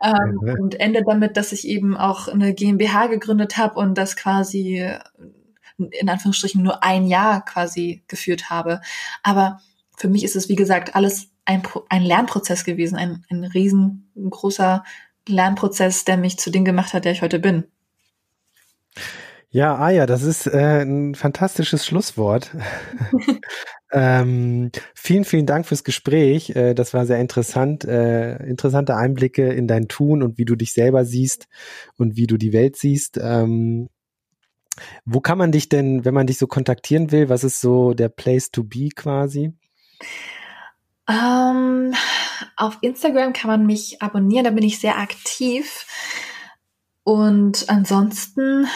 [0.04, 0.60] Ähm, mhm.
[0.60, 4.86] Und endet damit, dass ich eben auch eine GmbH gegründet habe und das quasi
[5.78, 8.82] in Anführungsstrichen nur ein Jahr quasi geführt habe.
[9.24, 9.60] Aber
[9.98, 14.84] für mich ist es, wie gesagt, alles ein, ein Lernprozess gewesen, ein, ein riesengroßer
[15.28, 17.66] Lernprozess, der mich zu dem gemacht hat, der ich heute bin.
[19.50, 22.52] Ja, Aya, das ist äh, ein fantastisches Schlusswort.
[23.94, 26.50] ähm, vielen, vielen Dank fürs Gespräch.
[26.56, 27.86] Äh, das war sehr interessant.
[27.86, 31.48] Äh, interessante Einblicke in dein Tun und wie du dich selber siehst
[31.96, 33.18] und wie du die Welt siehst.
[33.22, 33.88] Ähm,
[35.06, 38.10] wo kann man dich denn, wenn man dich so kontaktieren will, was ist so der
[38.10, 39.54] Place to be quasi?
[41.08, 41.94] Ähm,
[42.58, 45.86] auf Instagram kann man mich abonnieren, da bin ich sehr aktiv.
[47.04, 48.68] Und ansonsten,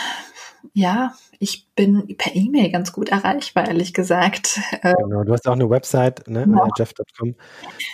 [0.74, 4.60] ja, ich bin per E-Mail ganz gut erreichbar, ehrlich gesagt.
[4.82, 6.68] Äh, genau, du hast auch eine Website, ne, ja.
[6.78, 7.36] jeff.com.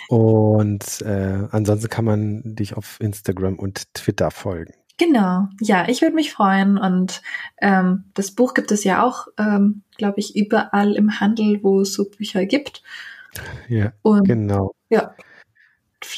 [0.08, 4.74] Und äh, ansonsten kann man dich auf Instagram und Twitter folgen.
[4.98, 6.78] Genau, ja, ich würde mich freuen.
[6.78, 7.22] Und
[7.60, 11.92] ähm, das Buch gibt es ja auch, ähm, glaube ich, überall im Handel, wo es
[11.94, 12.82] so Bücher gibt.
[13.68, 14.72] Ja, und, genau.
[14.88, 15.14] Ja.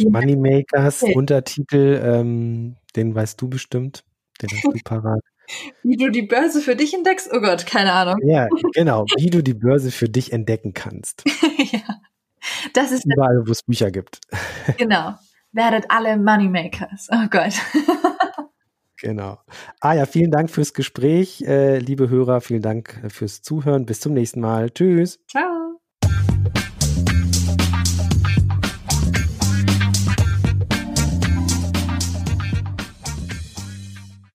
[0.00, 1.14] Moneymakers, okay.
[1.14, 4.04] Untertitel, ähm, den weißt du bestimmt.
[4.42, 5.20] Den hast du parat.
[5.82, 7.30] Wie du die Börse für dich entdeckst?
[7.32, 8.16] Oh Gott, keine Ahnung.
[8.22, 9.04] Ja, genau.
[9.16, 11.24] Wie du die Börse für dich entdecken kannst.
[11.72, 11.80] ja.
[12.74, 14.20] Das ist überall, wo es Bücher gibt.
[14.76, 15.14] genau.
[15.52, 17.08] Werdet alle Moneymakers.
[17.10, 17.54] Oh Gott.
[19.00, 19.38] genau.
[19.80, 22.40] Ah ja, vielen Dank fürs Gespräch, äh, liebe Hörer.
[22.40, 23.86] Vielen Dank fürs Zuhören.
[23.86, 24.70] Bis zum nächsten Mal.
[24.70, 25.18] Tschüss.
[25.26, 25.67] Ciao.